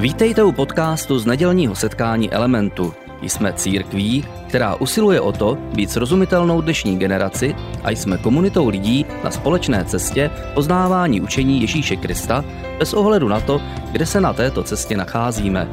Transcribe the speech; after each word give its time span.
Vítejte 0.00 0.42
u 0.42 0.52
podcastu 0.52 1.18
z 1.18 1.26
nedělního 1.26 1.74
setkání 1.74 2.32
Elementu. 2.32 2.94
Jsme 3.22 3.52
církví, 3.52 4.24
která 4.48 4.74
usiluje 4.74 5.20
o 5.20 5.32
to 5.32 5.58
být 5.74 5.90
srozumitelnou 5.90 6.60
dnešní 6.60 6.98
generaci 6.98 7.54
a 7.82 7.90
jsme 7.90 8.18
komunitou 8.18 8.68
lidí 8.68 9.06
na 9.24 9.30
společné 9.30 9.84
cestě 9.84 10.30
poznávání 10.54 11.20
učení 11.20 11.60
Ježíše 11.60 11.96
Krista 11.96 12.44
bez 12.78 12.94
ohledu 12.94 13.28
na 13.28 13.40
to, 13.40 13.60
kde 13.92 14.06
se 14.06 14.20
na 14.20 14.32
této 14.32 14.62
cestě 14.62 14.96
nacházíme. 14.96 15.68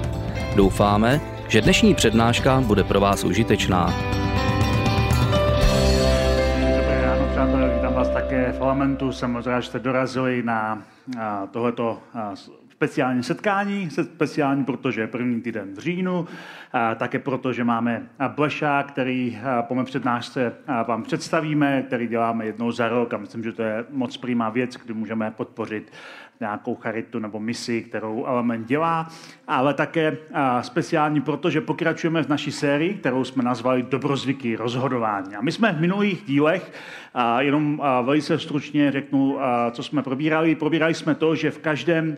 Doufáme, 0.56 1.22
že 1.48 1.62
dnešní 1.62 1.96
přednáška 1.96 2.62
bude 2.62 2.84
pro 2.84 3.00
vás 3.00 3.24
užitečná. 3.24 4.17
Také 8.28 8.52
v 8.52 8.62
Elementu. 8.62 9.12
Jsem 9.12 9.32
moc 9.32 9.46
rád, 9.46 9.60
že 9.60 9.68
jste 9.68 9.79
dorazili 9.79 10.43
na 10.43 10.83
tohleto 11.52 12.00
speciální 12.71 13.24
setkání, 13.24 13.89
speciální, 13.89 14.65
protože 14.65 15.02
je 15.02 15.07
první 15.07 15.42
týden 15.42 15.74
v 15.74 15.79
říjnu, 15.79 16.28
také 16.96 17.19
proto, 17.19 17.54
že 17.54 17.64
máme 17.64 18.04
Bleša, 18.36 18.83
který 18.83 19.39
po 19.61 19.75
mé 19.75 19.83
přednášce 19.83 20.54
vám 20.88 21.04
představíme, 21.04 21.82
který 21.82 22.07
děláme 22.07 22.46
jednou 22.46 22.71
za 22.71 22.89
rok 22.89 23.14
a 23.14 23.18
myslím, 23.18 23.43
že 23.43 23.52
to 23.52 23.64
je 23.64 23.86
moc 23.89 24.18
přímá 24.18 24.50
věc, 24.50 24.78
kdy 24.78 24.94
můžeme 24.94 25.32
podpořit 25.32 25.91
nějakou 26.39 26.75
charitu 26.75 27.19
nebo 27.19 27.39
misi, 27.39 27.82
kterou 27.82 28.25
Element 28.25 28.68
dělá, 28.68 29.09
ale 29.47 29.73
také 29.73 30.18
speciální 30.61 31.21
proto, 31.21 31.50
že 31.50 31.61
pokračujeme 31.61 32.23
v 32.23 32.30
naší 32.30 32.52
sérii, 32.52 32.94
kterou 32.94 33.23
jsme 33.23 33.44
nazvali 33.44 33.83
Dobrozvyky 33.83 34.55
rozhodování. 34.55 35.36
A 35.36 35.41
my 35.41 35.52
jsme 35.52 35.73
v 35.73 35.81
minulých 35.81 36.23
dílech, 36.25 36.72
jenom 37.39 37.81
velice 38.03 38.39
stručně 38.39 38.91
řeknu, 38.91 39.38
co 39.72 39.83
jsme 39.83 40.03
probírali. 40.03 40.55
Probírali 40.55 40.94
jsme 40.94 41.16
to, 41.16 41.36
že 41.36 41.52
v 41.52 41.59
každém 41.59 42.17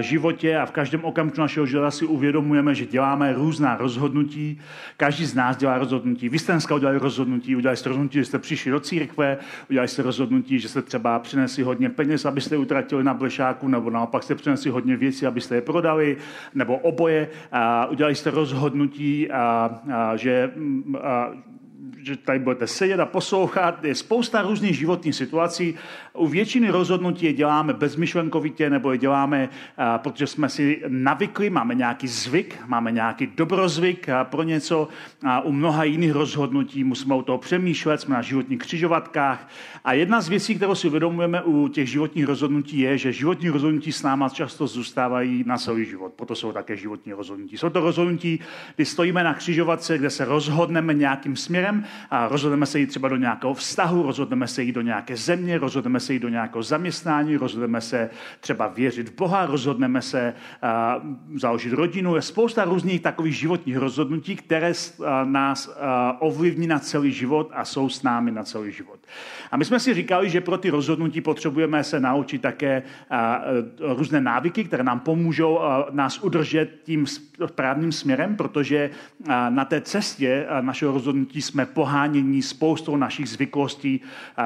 životě 0.00 0.56
a 0.56 0.66
v 0.66 0.70
každém 0.70 1.04
okamžiku 1.04 1.40
našeho 1.40 1.66
života 1.66 1.90
si 1.90 2.04
uvědomujeme, 2.04 2.74
že 2.74 2.86
děláme 2.86 3.32
různá 3.32 3.76
rozhodnutí. 3.76 4.60
Každý 4.96 5.24
z 5.24 5.34
nás 5.34 5.56
dělá 5.56 5.78
rozhodnutí. 5.78 6.28
Vy 6.28 6.38
jste 6.38 6.52
dneska 6.52 6.74
udělali 6.74 6.98
rozhodnutí, 6.98 7.56
udělali 7.56 7.76
jste 7.76 7.88
rozhodnutí, 7.88 8.18
že 8.18 8.24
jste 8.24 8.38
přišli 8.38 8.70
do 8.70 8.80
církve, 8.80 9.38
udělali 9.70 9.88
jste 9.88 10.02
rozhodnutí, 10.02 10.58
že 10.58 10.68
jste 10.68 10.82
třeba 10.82 11.18
přinesli 11.18 11.62
hodně 11.62 11.88
peněz, 11.90 12.24
abyste 12.24 12.56
utratili 12.56 13.04
na 13.04 13.14
blešáku, 13.14 13.68
nebo 13.68 13.90
naopak 13.90 14.22
jste 14.22 14.34
přinesli 14.34 14.70
hodně 14.70 14.96
věcí, 14.96 15.26
abyste 15.26 15.54
je 15.54 15.60
prodali, 15.60 16.16
nebo 16.54 16.76
oboje. 16.76 17.28
A 17.52 17.86
udělali 17.86 18.14
jste 18.14 18.30
rozhodnutí, 18.30 19.30
a, 19.30 19.70
že 20.16 20.50
a, 21.02 21.30
že 22.02 22.16
tady 22.16 22.38
budete 22.38 22.66
sedět 22.66 23.00
a 23.00 23.06
poslouchat. 23.06 23.84
Je 23.84 23.94
spousta 23.94 24.42
různých 24.42 24.78
životních 24.78 25.14
situací. 25.14 25.74
U 26.12 26.26
většiny 26.26 26.70
rozhodnutí 26.70 27.26
je 27.26 27.32
děláme 27.32 27.72
bezmyšlenkovitě 27.72 28.70
nebo 28.70 28.92
je 28.92 28.98
děláme, 28.98 29.48
protože 29.96 30.26
jsme 30.26 30.48
si 30.48 30.82
navykli, 30.88 31.50
máme 31.50 31.74
nějaký 31.74 32.08
zvyk, 32.08 32.58
máme 32.66 32.92
nějaký 32.92 33.26
dobrozvyk 33.26 34.06
pro 34.22 34.42
něco. 34.42 34.88
A 35.26 35.40
u 35.40 35.52
mnoha 35.52 35.84
jiných 35.84 36.12
rozhodnutí 36.12 36.84
musíme 36.84 37.14
o 37.14 37.22
toho 37.22 37.38
přemýšlet, 37.38 38.00
jsme 38.00 38.14
na 38.14 38.22
životních 38.22 38.58
křižovatkách. 38.58 39.48
A 39.84 39.92
jedna 39.92 40.20
z 40.20 40.28
věcí, 40.28 40.54
kterou 40.54 40.74
si 40.74 40.88
uvědomujeme 40.88 41.42
u 41.42 41.68
těch 41.68 41.88
životních 41.90 42.26
rozhodnutí, 42.26 42.78
je, 42.78 42.98
že 42.98 43.12
životní 43.12 43.48
rozhodnutí 43.48 43.92
s 43.92 44.02
náma 44.02 44.28
často 44.28 44.66
zůstávají 44.66 45.44
na 45.46 45.58
celý 45.58 45.84
život. 45.84 46.12
Proto 46.16 46.34
jsou 46.34 46.52
také 46.52 46.76
životní 46.76 47.12
rozhodnutí. 47.12 47.58
Jsou 47.58 47.70
to 47.70 47.80
rozhodnutí, 47.80 48.40
kdy 48.76 48.84
stojíme 48.84 49.24
na 49.24 49.34
křižovatce, 49.34 49.98
kde 49.98 50.10
se 50.10 50.24
rozhodneme 50.24 50.94
nějakým 50.94 51.36
směrem 51.36 51.84
a 52.10 52.28
rozhodneme 52.28 52.66
se 52.66 52.78
jít 52.78 52.86
třeba 52.86 53.08
do 53.08 53.16
nějakého 53.16 53.54
vztahu, 53.54 54.02
rozhodneme 54.02 54.48
se 54.48 54.62
jít 54.62 54.72
do 54.72 54.80
nějaké 54.80 55.16
země, 55.16 55.58
rozhodneme 55.58 56.00
se 56.00 56.12
jít 56.12 56.22
do 56.22 56.28
nějakého 56.28 56.62
zaměstnání, 56.62 57.36
rozhodneme 57.36 57.80
se 57.80 58.10
třeba 58.40 58.68
věřit 58.68 59.08
v 59.08 59.14
Boha, 59.14 59.46
rozhodneme 59.46 60.02
se 60.02 60.34
uh, 61.32 61.38
založit 61.38 61.72
rodinu. 61.72 62.16
Je 62.16 62.22
spousta 62.22 62.64
různých 62.64 63.00
takových 63.00 63.34
životních 63.34 63.76
rozhodnutí, 63.76 64.36
které 64.36 64.72
uh, 64.72 65.06
nás 65.24 65.68
uh, 65.68 65.74
ovlivní 66.18 66.66
na 66.66 66.78
celý 66.78 67.12
život 67.12 67.50
a 67.54 67.64
jsou 67.64 67.88
s 67.88 68.02
námi 68.02 68.30
na 68.30 68.44
celý 68.44 68.72
život. 68.72 69.00
A 69.50 69.56
my 69.56 69.64
jsme 69.64 69.80
si 69.80 69.94
říkali, 69.94 70.30
že 70.30 70.40
pro 70.40 70.58
ty 70.58 70.70
rozhodnutí 70.70 71.20
potřebujeme 71.20 71.84
se 71.84 72.00
naučit 72.00 72.42
také 72.42 72.82
různé 73.80 74.20
návyky, 74.20 74.64
které 74.64 74.84
nám 74.84 75.00
pomůžou 75.00 75.58
nás 75.90 76.18
udržet 76.18 76.70
tím 76.84 77.06
správným 77.46 77.92
směrem, 77.92 78.36
protože 78.36 78.90
na 79.48 79.64
té 79.64 79.80
cestě 79.80 80.46
našeho 80.60 80.92
rozhodnutí 80.92 81.42
jsme 81.42 81.66
pohánění 81.80 82.42
spoustou 82.42 82.96
našich 82.96 83.28
zvyklostí, 83.28 84.00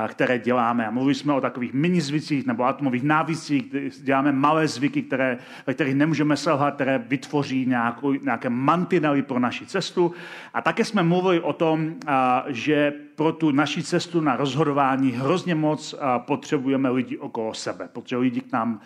které 0.08 0.38
děláme. 0.38 0.86
A 0.86 0.90
mluvili 0.90 1.14
jsme 1.14 1.32
o 1.32 1.40
takových 1.40 1.72
mini 1.72 2.00
zvicích 2.00 2.46
nebo 2.46 2.64
atomových 2.64 3.02
návycích, 3.02 3.70
kde 3.70 3.90
děláme 4.02 4.32
malé 4.32 4.68
zvyky, 4.68 5.02
které, 5.02 5.38
ve 5.66 5.74
kterých 5.74 5.94
nemůžeme 5.94 6.36
selhat, 6.36 6.74
které 6.74 6.98
vytvoří 6.98 7.66
nějakou, 7.66 8.12
nějaké 8.12 8.50
mantinely 8.50 9.22
pro 9.22 9.38
naši 9.38 9.66
cestu. 9.66 10.14
A 10.54 10.62
také 10.62 10.84
jsme 10.84 11.02
mluvili 11.02 11.40
o 11.40 11.52
tom, 11.52 11.94
že 12.46 12.92
pro 13.16 13.32
tu 13.32 13.50
naši 13.50 13.82
cestu 13.82 14.20
na 14.20 14.36
rozhodování 14.36 15.12
hrozně 15.12 15.54
moc 15.54 15.94
potřebujeme 16.18 16.90
lidi 16.90 17.18
okolo 17.18 17.54
sebe, 17.54 17.88
protože 17.92 18.16
lidi 18.16 18.40
k 18.40 18.52
nám 18.52 18.80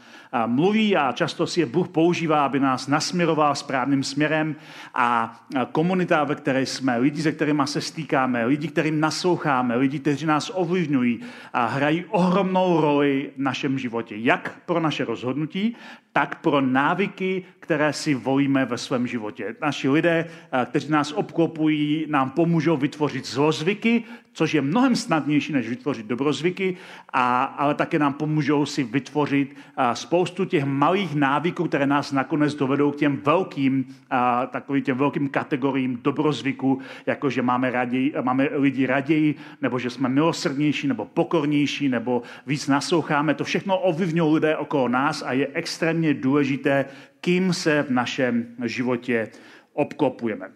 mluví 0.46 0.96
a 0.96 1.12
často 1.12 1.46
si 1.46 1.60
je 1.60 1.66
Bůh 1.66 1.88
používá, 1.88 2.44
aby 2.44 2.60
nás 2.60 2.88
nasměroval 2.88 3.54
správným 3.54 4.02
směrem. 4.02 4.56
A 4.94 5.40
komunita, 5.72 6.24
ve 6.24 6.34
které 6.34 6.66
jsme, 6.66 6.98
lidi, 6.98 7.22
se 7.22 7.32
kterými 7.32 7.62
se 7.64 7.80
stýkáme, 7.80 8.44
lidi, 8.44 8.68
kterým 8.68 9.00
nasloucháme, 9.00 9.76
lidi, 9.76 9.98
kteří 9.98 10.26
nás 10.26 10.50
ovlivňují 10.54 11.20
a 11.52 11.66
hrají 11.66 12.04
ohromnou 12.08 12.80
roli 12.80 13.30
v 13.36 13.40
našem 13.40 13.78
životě, 13.78 14.16
jak 14.16 14.60
pro 14.66 14.80
naše 14.80 15.04
rozhodnutí, 15.04 15.76
tak 16.12 16.40
pro 16.40 16.60
návyky, 16.60 17.44
které 17.68 17.92
si 17.92 18.14
volíme 18.14 18.64
ve 18.64 18.78
svém 18.78 19.06
životě. 19.06 19.54
Naši 19.62 19.88
lidé, 19.88 20.26
kteří 20.64 20.90
nás 20.90 21.12
obklopují, 21.12 22.06
nám 22.08 22.30
pomůžou 22.30 22.76
vytvořit 22.76 23.26
zlozvyky, 23.26 24.04
což 24.32 24.54
je 24.54 24.60
mnohem 24.60 24.96
snadnější, 24.96 25.52
než 25.52 25.68
vytvořit 25.68 26.06
dobrozvyky, 26.06 26.76
a, 27.12 27.44
ale 27.44 27.74
také 27.74 27.98
nám 27.98 28.12
pomůžou 28.12 28.66
si 28.66 28.84
vytvořit 28.84 29.56
a, 29.76 29.94
spoustu 29.94 30.44
těch 30.44 30.64
malých 30.64 31.14
návyků, 31.14 31.64
které 31.68 31.86
nás 31.86 32.12
nakonec 32.12 32.54
dovedou 32.54 32.90
k 32.90 32.96
těm 32.96 33.20
velkým, 33.24 33.84
a, 34.10 34.46
takovým 34.46 34.82
těm 34.82 34.96
velkým 34.96 35.28
kategoriím 35.28 36.00
dobrozvyku, 36.02 36.80
jako 37.06 37.30
že 37.30 37.42
máme, 37.42 37.70
raději, 37.70 38.14
máme 38.22 38.48
lidi 38.52 38.86
raději, 38.86 39.34
nebo 39.62 39.78
že 39.78 39.90
jsme 39.90 40.08
milosrdnější, 40.08 40.88
nebo 40.88 41.04
pokornější, 41.04 41.88
nebo 41.88 42.22
víc 42.46 42.68
nasloucháme. 42.68 43.34
To 43.34 43.44
všechno 43.44 43.78
ovlivňují 43.78 44.34
lidé 44.34 44.56
okolo 44.56 44.88
nás 44.88 45.22
a 45.26 45.32
je 45.32 45.48
extrémně 45.52 46.14
důležité, 46.14 46.84
kým 47.20 47.52
se 47.52 47.82
v 47.82 47.90
našem 47.90 48.46
životě 48.64 49.30
obklopujeme. 49.72 50.50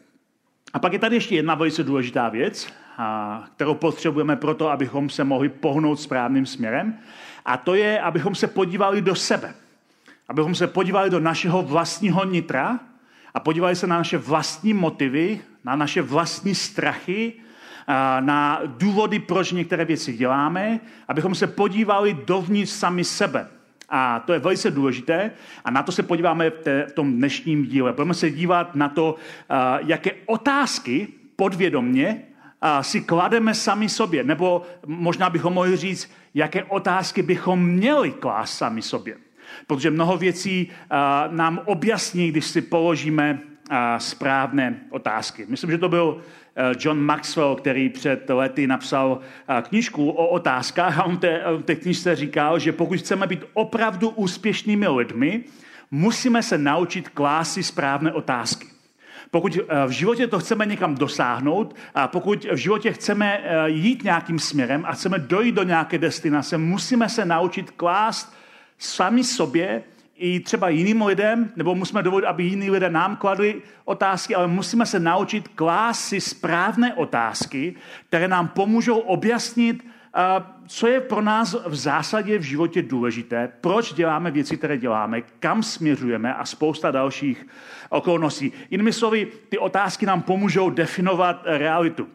A 0.73 0.79
pak 0.79 0.93
je 0.93 0.99
tady 0.99 1.17
ještě 1.17 1.35
jedna 1.35 1.55
velice 1.55 1.85
důležitá 1.85 2.29
věc, 2.29 2.73
kterou 3.57 3.75
potřebujeme 3.75 4.37
pro 4.37 4.55
to, 4.55 4.71
abychom 4.71 5.11
se 5.11 5.25
mohli 5.25 5.49
pohnout 5.49 6.01
správným 6.01 6.47
směrem. 6.47 6.99
A 7.45 7.57
to 7.57 7.75
je, 7.75 8.01
abychom 8.01 8.35
se 8.35 8.47
podívali 8.47 9.03
do 9.03 9.15
sebe. 9.15 9.55
Abychom 10.29 10.55
se 10.55 10.67
podívali 10.67 11.11
do 11.11 11.21
našeho 11.21 11.63
vlastního 11.63 12.25
nitra 12.25 12.81
a 13.35 13.41
podívali 13.41 13.77
se 13.77 13.87
na 13.87 13.97
naše 13.97 14.19
vlastní 14.19 14.75
motivy, 14.75 15.41
na 15.65 15.77
naše 15.77 16.03
vlastní 16.03 16.55
strachy, 16.55 17.33
na 18.21 18.61
důvody, 18.67 19.19
proč 19.19 19.53
některé 19.53 19.85
věci 19.85 20.13
děláme, 20.13 20.81
abychom 21.09 21.35
se 21.35 21.47
podívali 21.47 22.15
dovnitř 22.15 22.73
sami 22.73 23.05
sebe. 23.05 23.49
A 23.95 24.21
to 24.21 24.33
je 24.33 24.39
velice 24.39 24.71
důležité 24.71 25.31
a 25.65 25.71
na 25.71 25.83
to 25.83 25.93
se 25.93 26.03
podíváme 26.03 26.51
v, 26.51 26.59
té, 26.59 26.87
v 26.89 26.93
tom 26.93 27.13
dnešním 27.13 27.67
díle. 27.67 27.93
Budeme 27.93 28.15
se 28.15 28.31
dívat 28.31 28.75
na 28.75 28.89
to, 28.89 29.17
jaké 29.87 30.11
otázky 30.27 31.09
podvědomně 31.37 32.23
si 32.81 33.01
klademe 33.01 33.55
sami 33.55 33.89
sobě, 33.89 34.25
nebo 34.25 34.63
možná 34.87 35.31
bychom 35.31 35.53
mohli 35.53 35.77
říct, 35.77 36.11
jaké 36.35 36.65
otázky 36.65 37.23
bychom 37.23 37.67
měli 37.67 38.11
klást 38.11 38.59
sami 38.59 38.83
sobě. 38.83 39.17
Protože 39.67 39.91
mnoho 39.91 40.17
věcí 40.17 40.71
nám 41.31 41.61
objasní, 41.65 42.29
když 42.29 42.45
si 42.45 42.61
položíme 42.61 43.39
správné 43.99 44.81
otázky. 44.91 45.47
Myslím, 45.49 45.71
že 45.71 45.79
to 45.79 45.89
byl 45.89 46.21
John 46.79 47.01
Maxwell, 47.01 47.57
který 47.57 47.89
před 47.89 48.31
lety 48.31 48.67
napsal 48.67 49.19
knižku 49.63 50.11
o 50.11 50.27
otázkách 50.27 50.99
a 50.99 51.05
on 51.05 51.17
té, 51.17 51.43
té 51.65 51.75
knižce 51.75 52.17
říkal, 52.17 52.59
že 52.59 52.73
pokud 52.73 52.99
chceme 52.99 53.27
být 53.27 53.45
opravdu 53.53 54.09
úspěšnými 54.09 54.89
lidmi, 54.89 55.45
musíme 55.91 56.43
se 56.43 56.59
naučit 56.59 57.09
klást 57.09 57.59
správné 57.63 58.13
otázky. 58.13 58.67
Pokud 59.33 59.57
eh, 59.57 59.87
v 59.87 59.91
životě 59.91 60.27
to 60.27 60.39
chceme 60.39 60.67
někam 60.67 60.95
dosáhnout 60.95 61.77
a 61.95 62.09
pokud 62.09 62.45
v 62.45 62.57
životě 62.57 62.93
chceme 62.93 63.41
eh, 63.43 63.71
jít 63.71 64.05
nějakým 64.05 64.39
směrem 64.39 64.85
a 64.87 64.93
chceme 64.93 65.19
dojít 65.19 65.55
do 65.55 65.63
nějaké 65.63 65.99
destinace, 65.99 66.59
musíme 66.59 67.09
se 67.09 67.25
naučit 67.25 67.71
klást 67.71 68.35
sami 68.79 69.25
sobě 69.25 69.83
i 70.17 70.41
třeba 70.41 70.69
jiným 70.69 71.03
lidem, 71.03 71.53
nebo 71.57 71.75
musíme 71.75 72.03
dovolit, 72.03 72.27
aby 72.27 72.45
jiní 72.45 72.71
lidé 72.71 72.91
nám 72.91 73.17
kladli 73.17 73.63
otázky, 73.85 74.35
ale 74.35 74.47
musíme 74.47 74.87
se 74.87 75.01
naučit 75.01 75.49
klást 75.49 76.01
si 76.01 76.21
správné 76.21 76.95
otázky, 76.95 77.75
které 78.09 78.29
nám 78.29 78.49
pomůžou 78.49 78.99
objasnit 78.99 79.85
co 80.67 80.87
je 80.87 81.01
pro 81.01 81.23
nás 81.23 81.57
v 81.67 81.75
zásadě 81.75 82.39
v 82.39 82.43
životě 82.43 82.83
důležité, 82.83 83.53
proč 83.61 83.93
děláme 83.93 84.31
věci, 84.31 84.57
které 84.57 84.79
děláme, 84.79 85.23
kam 85.41 85.63
směřujeme 85.63 86.35
a 86.35 86.45
spousta 86.45 86.91
dalších 86.91 87.47
okolností. 87.89 88.53
Jinými 88.71 88.93
slovy, 88.93 89.29
ty 89.49 89.59
otázky 89.59 90.07
nám 90.07 90.23
pomůžou 90.23 90.71
definovat 90.71 91.43
realitu 91.45 92.09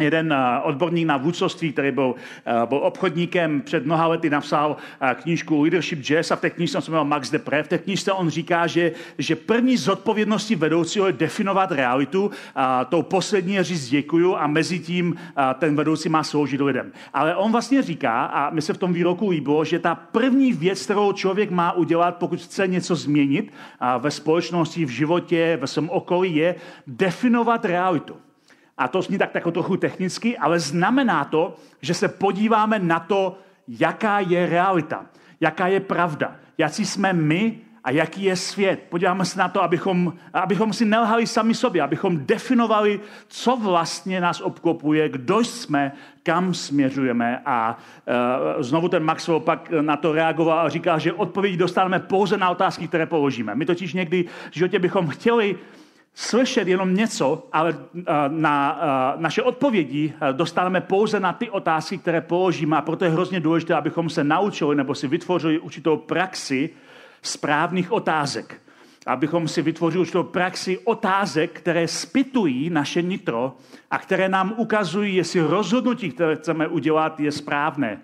jeden 0.00 0.32
eh, 0.32 0.60
odborník 0.62 1.06
na 1.06 1.16
vůdcovství, 1.16 1.72
který 1.72 1.90
byl, 1.92 2.14
eh, 2.46 2.66
byl 2.66 2.78
obchodníkem 2.78 3.60
před 3.60 3.86
mnoha 3.86 4.06
lety, 4.06 4.30
napsal 4.30 4.76
eh, 5.00 5.14
knížku 5.22 5.62
Leadership 5.62 5.98
Jazz 5.98 6.30
a 6.30 6.36
v 6.36 6.40
té 6.40 6.50
knížce 6.50 6.80
se 6.80 6.90
jmenuje 6.90 7.08
Max 7.08 7.30
Depre. 7.30 7.62
V 7.62 7.68
té 7.68 7.78
knížce 7.78 8.12
on 8.12 8.28
říká, 8.28 8.66
že, 8.66 8.92
že 9.18 9.36
první 9.36 9.76
zodpovědností 9.76 10.56
vedoucího 10.56 11.06
je 11.06 11.12
definovat 11.12 11.72
realitu, 11.72 12.30
a 12.54 12.84
tou 12.84 13.02
poslední 13.02 13.54
je 13.54 13.64
říct 13.64 13.88
děkuju 13.88 14.36
a 14.36 14.46
mezi 14.46 14.78
tím 14.78 15.16
ten 15.58 15.76
vedoucí 15.76 16.08
má 16.08 16.22
sloužit 16.22 16.60
lidem. 16.60 16.92
Ale 17.12 17.36
on 17.36 17.52
vlastně 17.52 17.82
říká, 17.82 18.24
a 18.24 18.50
mi 18.50 18.62
se 18.62 18.72
v 18.72 18.78
tom 18.78 18.92
výroku 18.92 19.30
líbilo, 19.30 19.64
že 19.64 19.78
ta 19.78 19.94
první 19.94 20.52
věc, 20.52 20.84
kterou 20.84 21.12
člověk 21.12 21.50
má 21.50 21.72
udělat, 21.72 22.16
pokud 22.16 22.40
chce 22.40 22.66
něco 22.66 22.94
změnit 22.94 23.52
ve 23.98 24.10
společnosti, 24.10 24.84
v 24.84 24.88
životě, 24.88 25.58
ve 25.60 25.66
svém 25.66 25.90
okolí, 25.90 26.36
je 26.36 26.54
definovat 26.86 27.64
realitu. 27.64 28.16
A 28.80 28.88
to 28.88 29.02
zní 29.02 29.18
tak 29.18 29.34
jako 29.34 29.50
trochu 29.50 29.76
technicky, 29.76 30.38
ale 30.38 30.60
znamená 30.60 31.24
to, 31.24 31.56
že 31.82 31.94
se 31.94 32.08
podíváme 32.08 32.78
na 32.78 33.00
to, 33.00 33.38
jaká 33.68 34.20
je 34.20 34.46
realita, 34.46 35.06
jaká 35.40 35.66
je 35.66 35.80
pravda, 35.80 36.36
jaký 36.58 36.86
jsme 36.86 37.12
my 37.12 37.58
a 37.84 37.90
jaký 37.90 38.22
je 38.24 38.36
svět. 38.36 38.86
Podíváme 38.88 39.24
se 39.24 39.38
na 39.38 39.48
to, 39.48 39.62
abychom, 39.62 40.12
abychom 40.32 40.72
si 40.72 40.84
nelhali 40.84 41.26
sami 41.26 41.54
sobě, 41.54 41.82
abychom 41.82 42.26
definovali, 42.26 43.00
co 43.28 43.56
vlastně 43.56 44.20
nás 44.20 44.40
obklopuje, 44.40 45.08
kdo 45.08 45.38
jsme, 45.38 45.92
kam 46.22 46.54
směřujeme. 46.54 47.42
A 47.46 47.78
uh, 48.56 48.62
znovu 48.62 48.88
ten 48.88 49.04
Maxwell 49.04 49.40
pak 49.40 49.70
na 49.80 49.96
to 49.96 50.12
reagoval 50.12 50.66
a 50.66 50.68
říkal, 50.68 50.98
že 50.98 51.12
odpovědi 51.12 51.56
dostaneme 51.56 51.98
pouze 51.98 52.36
na 52.36 52.50
otázky, 52.50 52.88
které 52.88 53.06
položíme. 53.06 53.54
My 53.54 53.66
totiž 53.66 53.94
někdy 53.94 54.24
v 54.50 54.54
životě 54.54 54.78
bychom 54.78 55.08
chtěli 55.08 55.56
slyšet 56.14 56.68
jenom 56.68 56.94
něco, 56.94 57.48
ale 57.52 57.76
na 58.28 58.80
naše 59.16 59.42
odpovědi 59.42 60.12
dostaneme 60.32 60.80
pouze 60.80 61.20
na 61.20 61.32
ty 61.32 61.50
otázky, 61.50 61.98
které 61.98 62.20
položíme 62.20 62.76
a 62.76 62.82
proto 62.82 63.04
je 63.04 63.10
hrozně 63.10 63.40
důležité, 63.40 63.74
abychom 63.74 64.10
se 64.10 64.24
naučili 64.24 64.76
nebo 64.76 64.94
si 64.94 65.08
vytvořili 65.08 65.58
určitou 65.58 65.96
praxi 65.96 66.70
správných 67.22 67.92
otázek. 67.92 68.60
Abychom 69.06 69.48
si 69.48 69.62
vytvořili 69.62 70.00
určitou 70.00 70.22
praxi 70.22 70.78
otázek, 70.78 71.50
které 71.52 71.88
spitují 71.88 72.70
naše 72.70 73.02
nitro 73.02 73.56
a 73.90 73.98
které 73.98 74.28
nám 74.28 74.54
ukazují, 74.56 75.16
jestli 75.16 75.40
rozhodnutí, 75.40 76.10
které 76.10 76.36
chceme 76.36 76.68
udělat, 76.68 77.20
je 77.20 77.32
správné. 77.32 77.98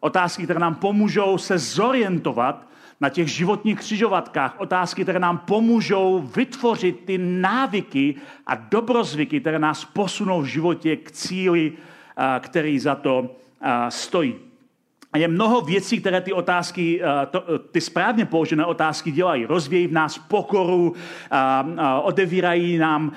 Otázky, 0.00 0.44
které 0.44 0.60
nám 0.60 0.74
pomůžou 0.74 1.38
se 1.38 1.58
zorientovat 1.58 2.66
na 3.00 3.08
těch 3.08 3.28
životních 3.28 3.78
křižovatkách 3.78 4.60
otázky, 4.60 5.02
které 5.02 5.18
nám 5.18 5.38
pomůžou 5.38 6.30
vytvořit 6.36 7.04
ty 7.04 7.18
návyky 7.18 8.14
a 8.46 8.54
dobrozvyky, 8.54 9.40
které 9.40 9.58
nás 9.58 9.84
posunou 9.84 10.42
v 10.42 10.46
životě 10.46 10.96
k 10.96 11.10
cíli, 11.10 11.72
který 12.40 12.78
za 12.78 12.94
to 12.94 13.36
stojí. 13.88 14.45
A 15.16 15.18
je 15.18 15.28
mnoho 15.28 15.60
věcí, 15.60 16.00
které 16.00 16.20
ty 16.20 16.32
otázky, 16.32 17.00
eh, 17.02 17.06
eh, 17.34 17.58
ty 17.70 17.80
správně 17.80 18.24
položené 18.24 18.64
otázky 18.64 19.10
dělají. 19.10 19.46
Rozvějí 19.46 19.86
v 19.86 19.92
nás 19.92 20.18
pokoru, 20.18 20.94
odevírají 22.02 22.78
nám 22.78 23.12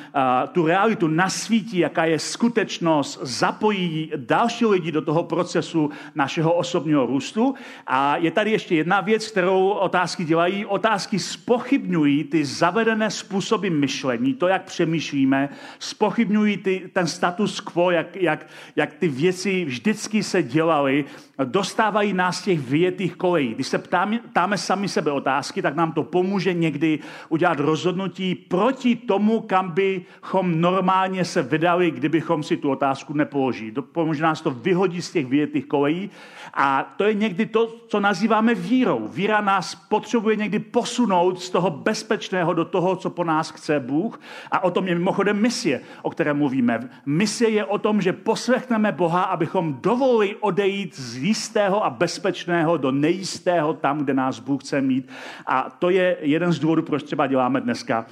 tu 0.52 0.66
realitu, 0.66 1.08
nasvítí, 1.08 1.78
jaká 1.78 2.06
je 2.06 2.20
skutečnost, 2.20 3.20
zapojí 3.22 4.12
další 4.16 4.66
lidi 4.66 4.92
do 4.92 5.02
toho 5.02 5.24
procesu 5.24 5.90
našeho 6.16 6.54
osobního 6.54 7.06
růstu. 7.06 7.56
A 7.88 8.18
je 8.18 8.32
tady 8.32 8.52
ještě 8.52 8.76
jedna 8.76 9.02
věc, 9.02 9.28
kterou 9.28 9.70
otázky 9.70 10.26
dělají. 10.26 10.66
Otázky 10.66 11.20
spochybňují 11.20 12.24
ty 12.24 12.46
zavedené 12.46 13.12
způsoby 13.12 13.70
myšlení, 13.70 14.34
to, 14.34 14.48
jak 14.48 14.64
přemýšlíme, 14.64 15.50
spochybňují 15.80 16.58
ty, 16.58 16.90
ten 16.94 17.08
status 17.08 17.60
quo, 17.60 17.92
jak, 17.92 18.16
jak, 18.16 18.48
jak 18.76 18.94
ty 18.94 19.08
věci 19.08 19.66
vždycky 19.66 20.24
se 20.24 20.44
dělaly, 20.44 21.06
dostávají 21.44 21.89
nás 22.14 22.38
z 22.40 22.44
těch 22.44 22.60
vyjetých 22.60 23.16
kolejí. 23.16 23.54
Když 23.54 23.68
se 23.68 23.78
ptáme, 23.78 24.20
ptáme 24.20 24.58
sami 24.58 24.88
sebe 24.88 25.12
otázky, 25.12 25.62
tak 25.62 25.76
nám 25.76 25.92
to 25.92 26.04
pomůže 26.04 26.54
někdy 26.54 27.00
udělat 27.30 27.60
rozhodnutí 27.60 28.36
proti 28.36 28.96
tomu, 28.96 29.40
kam 29.42 29.72
bychom 29.72 30.62
normálně 30.62 31.26
se 31.26 31.42
vydali, 31.42 31.92
kdybychom 31.92 32.44
si 32.44 32.58
tu 32.58 32.72
otázku 32.72 33.14
nepoložili. 33.14 33.72
Pomůže 33.72 34.24
nás 34.24 34.42
to 34.42 34.52
vyhodit 34.52 35.06
z 35.06 35.12
těch 35.12 35.26
vyjetých 35.26 35.66
kolejí 35.66 36.10
a 36.54 36.94
to 36.98 37.04
je 37.04 37.14
někdy 37.14 37.46
to, 37.46 37.76
co 37.88 38.00
nazýváme 38.00 38.56
vírou. 38.56 39.08
Víra 39.08 39.42
nás 39.42 39.76
potřebuje 39.76 40.36
někdy 40.36 40.60
posunout 40.60 41.42
z 41.42 41.50
toho 41.50 41.70
bezpečného 41.70 42.54
do 42.54 42.66
toho, 42.66 42.96
co 42.96 43.10
po 43.10 43.24
nás 43.24 43.52
chce 43.52 43.80
Bůh. 43.80 44.20
A 44.52 44.64
o 44.64 44.72
tom 44.72 44.88
je 44.88 44.96
mimochodem 44.96 45.42
misie, 45.42 45.82
o 46.02 46.10
které 46.10 46.34
mluvíme. 46.34 46.90
Misie 47.06 47.50
je 47.50 47.66
o 47.66 47.78
tom, 47.78 48.02
že 48.02 48.14
poslechneme 48.14 48.92
Boha, 48.92 49.24
abychom 49.24 49.78
dovolili 49.82 50.36
odejít 50.36 50.96
z 50.96 51.18
jistého 51.18 51.79
a 51.86 51.90
bezpečného 51.90 52.78
do 52.78 52.92
nejistého 52.92 53.74
tam, 53.74 53.98
kde 53.98 54.14
nás 54.14 54.40
Bůh 54.40 54.64
chce 54.64 54.82
mít. 54.82 55.10
A 55.48 55.70
to 55.80 55.90
je 55.90 56.18
jeden 56.22 56.52
z 56.52 56.60
důvodů, 56.60 56.82
proč 56.82 57.04
třeba 57.04 57.28
děláme 57.28 57.62
dneska 57.62 58.06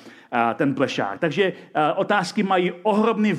ten 0.55 0.75
plešák. 0.75 1.19
Takže 1.19 1.53
otázky 1.95 2.43
mají 2.43 2.71
ohromný 2.83 3.33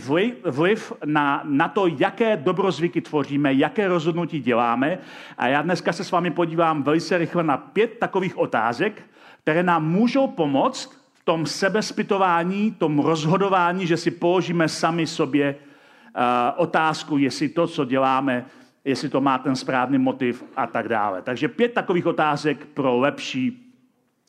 vliv, 0.44 0.92
na, 1.04 1.42
na 1.44 1.68
to, 1.68 1.86
jaké 1.86 2.36
dobrozvyky 2.36 3.00
tvoříme, 3.00 3.52
jaké 3.54 3.88
rozhodnutí 3.88 4.40
děláme. 4.40 4.98
A 5.38 5.48
já 5.48 5.62
dneska 5.62 5.92
se 5.92 6.04
s 6.04 6.10
vámi 6.10 6.30
podívám 6.30 6.82
velice 6.82 7.18
rychle 7.18 7.42
na 7.42 7.56
pět 7.56 7.98
takových 7.98 8.38
otázek, 8.38 9.02
které 9.42 9.62
nám 9.62 9.90
můžou 9.90 10.26
pomoct 10.26 10.98
v 11.14 11.24
tom 11.24 11.46
sebespytování, 11.46 12.72
tom 12.72 12.98
rozhodování, 12.98 13.86
že 13.86 13.96
si 13.96 14.10
položíme 14.10 14.68
sami 14.68 15.06
sobě 15.06 15.54
otázku, 16.56 17.18
jestli 17.18 17.48
to, 17.48 17.66
co 17.66 17.84
děláme, 17.84 18.44
jestli 18.88 19.08
to 19.08 19.20
má 19.20 19.38
ten 19.38 19.56
správný 19.56 19.98
motiv 19.98 20.44
a 20.56 20.66
tak 20.66 20.88
dále. 20.88 21.22
Takže 21.22 21.48
pět 21.48 21.72
takových 21.72 22.06
otázek 22.06 22.66
pro 22.66 22.96
lepší 22.96 23.72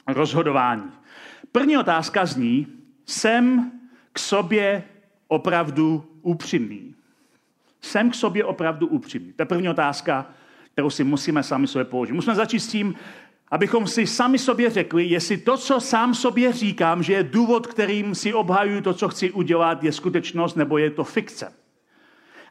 rozhodování. 0.07 0.91
První 1.51 1.77
otázka 1.77 2.25
zní, 2.25 2.67
jsem 3.06 3.71
k 4.13 4.19
sobě 4.19 4.83
opravdu 5.27 6.03
upřímný. 6.21 6.95
Jsem 7.81 8.11
k 8.11 8.15
sobě 8.15 8.45
opravdu 8.45 8.88
upřímný. 8.88 9.33
To 9.33 9.41
je 9.41 9.45
první 9.45 9.69
otázka, 9.69 10.25
kterou 10.73 10.89
si 10.89 11.03
musíme 11.03 11.44
sami 11.44 11.67
sobě 11.67 11.85
položit. 11.85 12.13
Musíme 12.13 12.35
začít 12.35 12.59
s 12.59 12.68
tím, 12.68 12.95
abychom 13.51 13.87
si 13.87 14.07
sami 14.07 14.39
sobě 14.39 14.69
řekli, 14.69 15.06
jestli 15.06 15.37
to, 15.37 15.57
co 15.57 15.81
sám 15.81 16.13
sobě 16.16 16.54
říkám, 16.54 17.04
že 17.04 17.13
je 17.13 17.23
důvod, 17.23 17.68
kterým 17.68 18.16
si 18.16 18.33
obhajuju 18.33 18.81
to, 18.81 18.94
co 18.94 19.09
chci 19.09 19.31
udělat, 19.31 19.83
je 19.83 19.92
skutečnost 19.92 20.56
nebo 20.56 20.78
je 20.78 20.89
to 20.89 21.04
fikce. 21.04 21.54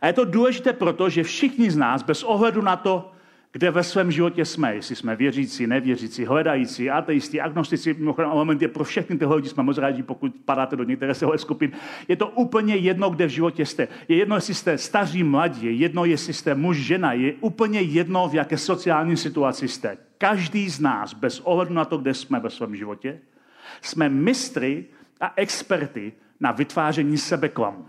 A 0.00 0.07
je 0.07 0.12
to 0.12 0.25
důležité 0.25 0.73
proto, 0.73 1.11
že 1.11 1.23
všichni 1.23 1.71
z 1.71 1.76
nás, 1.76 2.02
bez 2.02 2.23
ohledu 2.23 2.62
na 2.62 2.76
to, 2.76 3.12
kde 3.52 3.71
ve 3.71 3.83
svém 3.85 4.11
životě 4.11 4.45
jsme, 4.45 4.75
jestli 4.75 4.97
jsme 4.97 5.17
věřící, 5.17 5.67
nevěřící, 5.67 6.25
hledající, 6.25 6.90
ateisti, 6.90 7.40
agnostici, 7.40 7.95
mimochodem 7.95 8.31
element 8.31 8.62
je 8.62 8.69
pro 8.69 8.85
všechny 8.85 9.19
tyhle 9.19 9.37
lidi, 9.37 9.49
jsme 9.49 9.62
moc 9.62 9.78
rádi, 9.78 10.02
pokud 10.02 10.35
padáte 10.45 10.76
do 10.76 10.85
některé 10.85 11.14
z 11.14 11.25
skupin. 11.37 11.73
Je 12.09 12.17
to 12.17 12.26
úplně 12.26 12.76
jedno, 12.76 13.11
kde 13.11 13.26
v 13.26 13.31
životě 13.31 13.67
jste. 13.67 13.88
Je 14.09 14.17
jedno, 14.17 14.37
jestli 14.37 14.55
jste 14.55 14.78
staří, 14.78 15.23
mladí, 15.23 15.67
je 15.67 15.73
jedno, 15.73 16.05
jestli 16.05 16.33
jste 16.33 16.55
muž, 16.55 16.76
žena, 16.76 17.12
je 17.12 17.35
úplně 17.40 17.81
jedno, 17.81 18.28
v 18.28 18.35
jaké 18.35 18.59
sociální 18.59 19.17
situaci 19.17 19.69
jste. 19.69 19.97
Každý 20.19 20.69
z 20.69 20.81
nás, 20.81 21.14
bez 21.14 21.40
ohledu 21.40 21.75
na 21.75 21.85
to, 21.85 21.99
kde 21.99 22.14
jsme 22.14 22.40
ve 22.40 22.50
svém 22.50 22.76
životě, 22.76 23.21
jsme 23.83 24.09
mistry 24.09 24.85
a 25.21 25.33
experty 25.37 26.12
na 26.40 26.52
vytváření 26.52 27.19
sebeklamu 27.19 27.87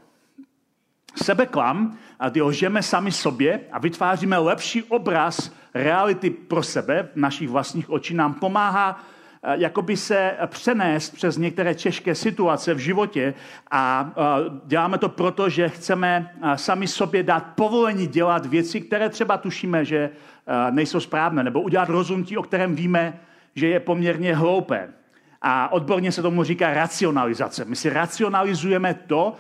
sebeklam 1.16 1.98
a 2.20 2.30
kdy 2.30 2.42
lžeme 2.42 2.84
sami 2.84 3.12
sobě 3.12 3.60
a 3.72 3.80
vytváříme 3.80 4.38
lepší 4.38 4.84
obraz 4.84 5.52
reality 5.74 6.30
pro 6.30 6.64
sebe 6.64 7.10
v 7.14 7.16
našich 7.16 7.50
vlastních 7.50 7.90
očích, 7.90 8.18
nám 8.18 8.34
pomáhá 8.34 9.04
eh, 9.44 9.54
jakoby 9.58 9.98
se 9.98 10.38
přenést 10.46 11.10
přes 11.10 11.38
některé 11.38 11.76
těžké 11.76 12.16
situace 12.16 12.74
v 12.74 12.78
životě 12.78 13.34
a 13.72 14.12
eh, 14.12 14.24
děláme 14.66 14.98
to 14.98 15.10
proto, 15.10 15.50
že 15.50 15.70
chceme 15.70 16.34
eh, 16.42 16.58
sami 16.58 16.88
sobě 16.88 17.24
dát 17.24 17.46
povolení 17.56 18.08
dělat 18.08 18.46
věci, 18.46 18.82
které 18.82 19.10
třeba 19.10 19.38
tušíme, 19.38 19.86
že 19.86 20.10
nejsou 20.72 21.00
správné, 21.00 21.44
nebo 21.44 21.62
udělat 21.62 21.90
rozhodnutí, 21.90 22.38
o 22.38 22.44
kterém 22.44 22.76
víme, 22.76 23.20
že 23.56 23.68
je 23.68 23.80
poměrně 23.80 24.36
hloupé. 24.36 24.90
A 25.42 25.72
odborně 25.72 26.12
se 26.12 26.22
tomu 26.22 26.44
říká 26.44 26.74
racionalizace. 26.74 27.66
My 27.66 27.76
si 27.76 27.90
racionalizujeme 27.90 28.94
to, 28.94 29.36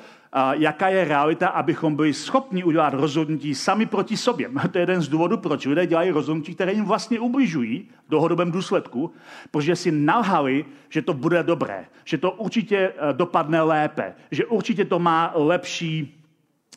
jaká 0.51 0.89
je 0.89 1.05
realita, 1.05 1.47
abychom 1.47 1.95
byli 1.95 2.13
schopni 2.13 2.63
udělat 2.63 2.93
rozhodnutí 2.93 3.55
sami 3.55 3.85
proti 3.85 4.17
sobě. 4.17 4.49
To 4.71 4.77
je 4.77 4.81
jeden 4.81 5.01
z 5.01 5.07
důvodů, 5.07 5.37
proč 5.37 5.65
lidé 5.65 5.87
dělají 5.87 6.11
rozhodnutí, 6.11 6.55
které 6.55 6.73
jim 6.73 6.85
vlastně 6.85 7.19
ubližují 7.19 7.89
v 8.07 8.09
dlouhodobém 8.09 8.51
důsledku, 8.51 9.13
protože 9.51 9.75
si 9.75 9.91
nalhali, 9.91 10.65
že 10.89 11.01
to 11.01 11.13
bude 11.13 11.43
dobré, 11.43 11.85
že 12.05 12.17
to 12.17 12.31
určitě 12.31 12.77
eh, 12.77 13.13
dopadne 13.13 13.61
lépe, 13.61 14.15
že 14.31 14.45
určitě 14.45 14.85
to 14.85 14.99
má 14.99 15.31
lepší 15.35 16.18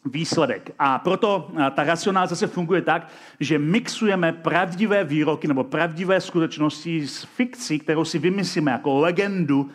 výsledek. 0.05 0.71
A 0.79 0.99
proto 0.99 1.51
ta 1.75 1.85
racionalizace 1.85 2.47
funguje 2.47 2.83
tak, 2.83 3.09
že 3.41 3.59
mixujeme 3.59 4.33
pravdivé 4.33 5.05
výroky 5.05 5.49
nebo 5.49 5.65
pravdivé 5.65 6.21
skutečnosti 6.21 7.09
s 7.09 7.25
fikcí, 7.25 7.79
kterou 7.79 8.05
si 8.05 8.19
vymyslíme 8.19 8.71
jako 8.71 8.99
legendu 8.99 9.71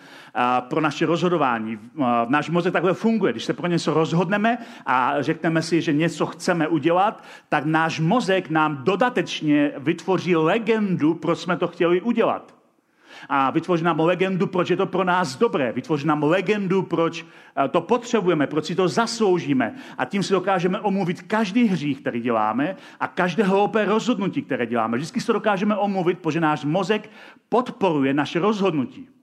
pro 0.59 0.81
naše 0.81 1.05
rozhodování. 1.05 1.79
Náš 2.27 2.49
mozek 2.49 2.73
takhle 2.73 2.93
funguje. 2.93 3.33
Když 3.33 3.45
se 3.45 3.53
pro 3.53 3.67
něco 3.67 3.93
rozhodneme 3.93 4.57
a 4.85 5.21
řekneme 5.21 5.61
si, 5.61 5.81
že 5.81 5.93
něco 5.93 6.25
chceme 6.25 6.67
udělat, 6.67 7.23
tak 7.49 7.65
náš 7.65 7.99
mozek 7.99 8.49
nám 8.49 8.83
dodatečně 8.83 9.71
vytvoří 9.77 10.35
legendu, 10.35 11.13
proč 11.13 11.39
jsme 11.39 11.57
to 11.57 11.67
chtěli 11.67 12.01
udělat 12.01 12.56
a 13.29 13.51
vytvoří 13.51 13.83
nám 13.83 13.99
legendu, 13.99 14.47
proč 14.47 14.69
je 14.69 14.77
to 14.77 14.85
pro 14.85 15.03
nás 15.03 15.35
dobré. 15.35 15.71
Vytvoří 15.71 16.07
nám 16.07 16.23
legendu, 16.23 16.81
proč 16.81 17.25
eh, 17.25 17.67
to 17.67 17.81
potřebujeme, 17.81 18.47
proč 18.47 18.65
si 18.65 18.75
to 18.75 18.87
zasloužíme. 18.87 19.75
A 19.97 20.05
tím 20.05 20.23
si 20.23 20.33
dokážeme 20.33 20.79
omluvit 20.79 21.21
každý 21.21 21.65
hřích, 21.65 22.01
který 22.01 22.21
děláme 22.21 22.75
a 22.99 23.07
každé 23.07 23.43
hloupé 23.43 23.85
rozhodnutí, 23.85 24.41
které 24.41 24.65
děláme. 24.65 24.97
Vždycky 24.97 25.21
se 25.21 25.27
to 25.27 25.33
dokážeme 25.33 25.75
omluvit, 25.75 26.19
protože 26.19 26.39
náš 26.39 26.65
mozek 26.65 27.09
podporuje 27.49 28.13
naše 28.13 28.39
rozhodnutí. 28.39 29.16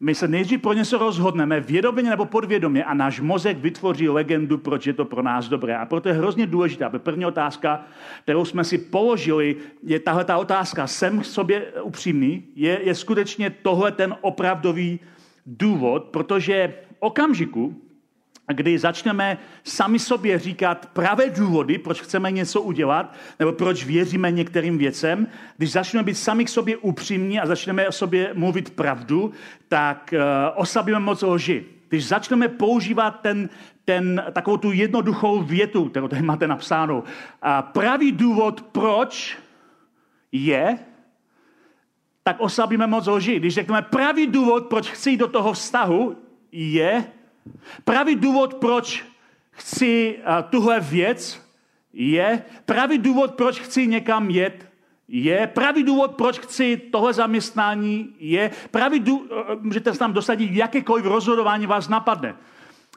My 0.00 0.14
se 0.14 0.28
nejdřív 0.28 0.62
pro 0.62 0.72
něco 0.72 0.98
rozhodneme, 0.98 1.60
vědomě 1.60 2.02
nebo 2.02 2.24
podvědomě, 2.24 2.84
a 2.84 2.94
náš 2.94 3.20
mozek 3.20 3.58
vytvoří 3.58 4.08
legendu, 4.08 4.58
proč 4.58 4.86
je 4.86 4.92
to 4.92 5.04
pro 5.04 5.22
nás 5.22 5.48
dobré. 5.48 5.76
A 5.76 5.86
proto 5.86 6.08
je 6.08 6.14
hrozně 6.14 6.46
důležité, 6.46 6.84
aby 6.84 6.98
první 6.98 7.26
otázka, 7.26 7.84
kterou 8.22 8.44
jsme 8.44 8.64
si 8.64 8.78
položili, 8.78 9.56
je 9.82 10.00
tahle 10.00 10.24
ta 10.24 10.38
otázka. 10.38 10.86
Jsem 10.86 11.20
k 11.20 11.24
sobě 11.24 11.72
upřímný? 11.82 12.44
Je, 12.54 12.80
je 12.82 12.94
skutečně 12.94 13.50
tohle 13.50 13.92
ten 13.92 14.16
opravdový 14.20 15.00
důvod, 15.46 16.04
protože 16.04 16.74
okamžiku, 16.98 17.87
kdy 18.52 18.78
začneme 18.78 19.38
sami 19.64 19.98
sobě 19.98 20.38
říkat 20.38 20.86
pravé 20.92 21.30
důvody, 21.30 21.78
proč 21.78 22.00
chceme 22.00 22.30
něco 22.30 22.62
udělat, 22.62 23.14
nebo 23.38 23.52
proč 23.52 23.84
věříme 23.84 24.30
některým 24.30 24.78
věcem, 24.78 25.26
když 25.56 25.72
začneme 25.72 26.04
být 26.04 26.14
sami 26.14 26.44
k 26.44 26.48
sobě 26.48 26.76
upřímní 26.76 27.40
a 27.40 27.46
začneme 27.46 27.88
o 27.88 27.92
sobě 27.92 28.30
mluvit 28.34 28.70
pravdu, 28.70 29.32
tak 29.68 30.14
uh, 30.14 30.20
oslabíme 30.54 30.98
moc 30.98 31.22
lži. 31.22 31.64
Když 31.88 32.08
začneme 32.08 32.48
používat 32.48 33.10
ten, 33.10 33.48
ten, 33.84 34.24
takovou 34.32 34.56
tu 34.56 34.72
jednoduchou 34.72 35.42
větu, 35.42 35.88
kterou 35.88 36.08
tady 36.08 36.22
máte 36.22 36.46
napsánou, 36.46 37.02
a 37.42 37.62
pravý 37.62 38.12
důvod, 38.12 38.62
proč 38.62 39.38
je, 40.32 40.78
tak 42.22 42.36
oslabíme 42.40 42.86
moc 42.86 43.06
lži. 43.06 43.38
Když 43.38 43.54
řekneme 43.54 43.82
pravý 43.82 44.26
důvod, 44.26 44.66
proč 44.66 44.90
chci 44.90 45.16
do 45.16 45.26
toho 45.28 45.52
vztahu, 45.52 46.16
je, 46.52 47.04
Pravý 47.84 48.14
důvod, 48.14 48.54
proč 48.54 49.04
chci 49.50 50.18
tuhle 50.50 50.80
věc, 50.80 51.48
je 51.92 52.42
pravý 52.64 52.98
důvod, 52.98 53.34
proč 53.34 53.60
chci 53.60 53.86
někam 53.86 54.30
jet, 54.30 54.68
je 55.08 55.46
pravý 55.46 55.82
důvod, 55.82 56.14
proč 56.14 56.38
chci 56.38 56.76
tohle 56.76 57.12
zaměstnání, 57.12 58.14
je 58.18 58.50
pravý 58.70 59.00
důvod, 59.00 59.26
můžete 59.60 59.92
se 59.92 59.98
tam 59.98 60.12
dosadit, 60.12 60.52
jakékoliv 60.52 61.04
rozhodování 61.04 61.66
vás 61.66 61.88
napadne. 61.88 62.34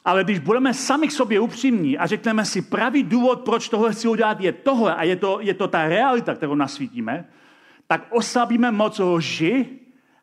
Ale 0.06 0.24
když 0.24 0.40
budeme 0.40 0.74
sami 0.74 1.08
k 1.08 1.12
sobě 1.12 1.40
upřímní 1.40 1.98
a 1.98 2.08
řekneme 2.08 2.46
si, 2.46 2.62
pravý 2.62 3.04
důvod, 3.04 3.42
proč 3.42 3.70
tohle 3.70 3.94
chci 3.94 4.08
udělat, 4.08 4.42
je 4.42 4.52
tohle 4.52 4.96
a 4.96 5.04
je 5.04 5.16
to, 5.16 5.38
je 5.42 5.54
to 5.54 5.68
ta 5.68 5.88
realita, 5.88 6.36
kterou 6.36 6.56
nasvítíme, 6.56 7.26
tak 7.88 8.08
oslabíme 8.10 8.72
moc 8.72 9.00
lži 9.00 9.66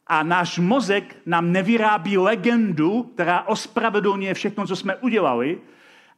a 0.09 0.23
náš 0.23 0.59
mozek 0.59 1.17
nám 1.27 1.53
nevyrábí 1.53 2.19
legendu, 2.19 3.03
která 3.03 3.43
ospravedlňuje 3.43 4.35
všechno, 4.35 4.67
co 4.67 4.77
jsme 4.77 4.97
udělali 4.97 5.59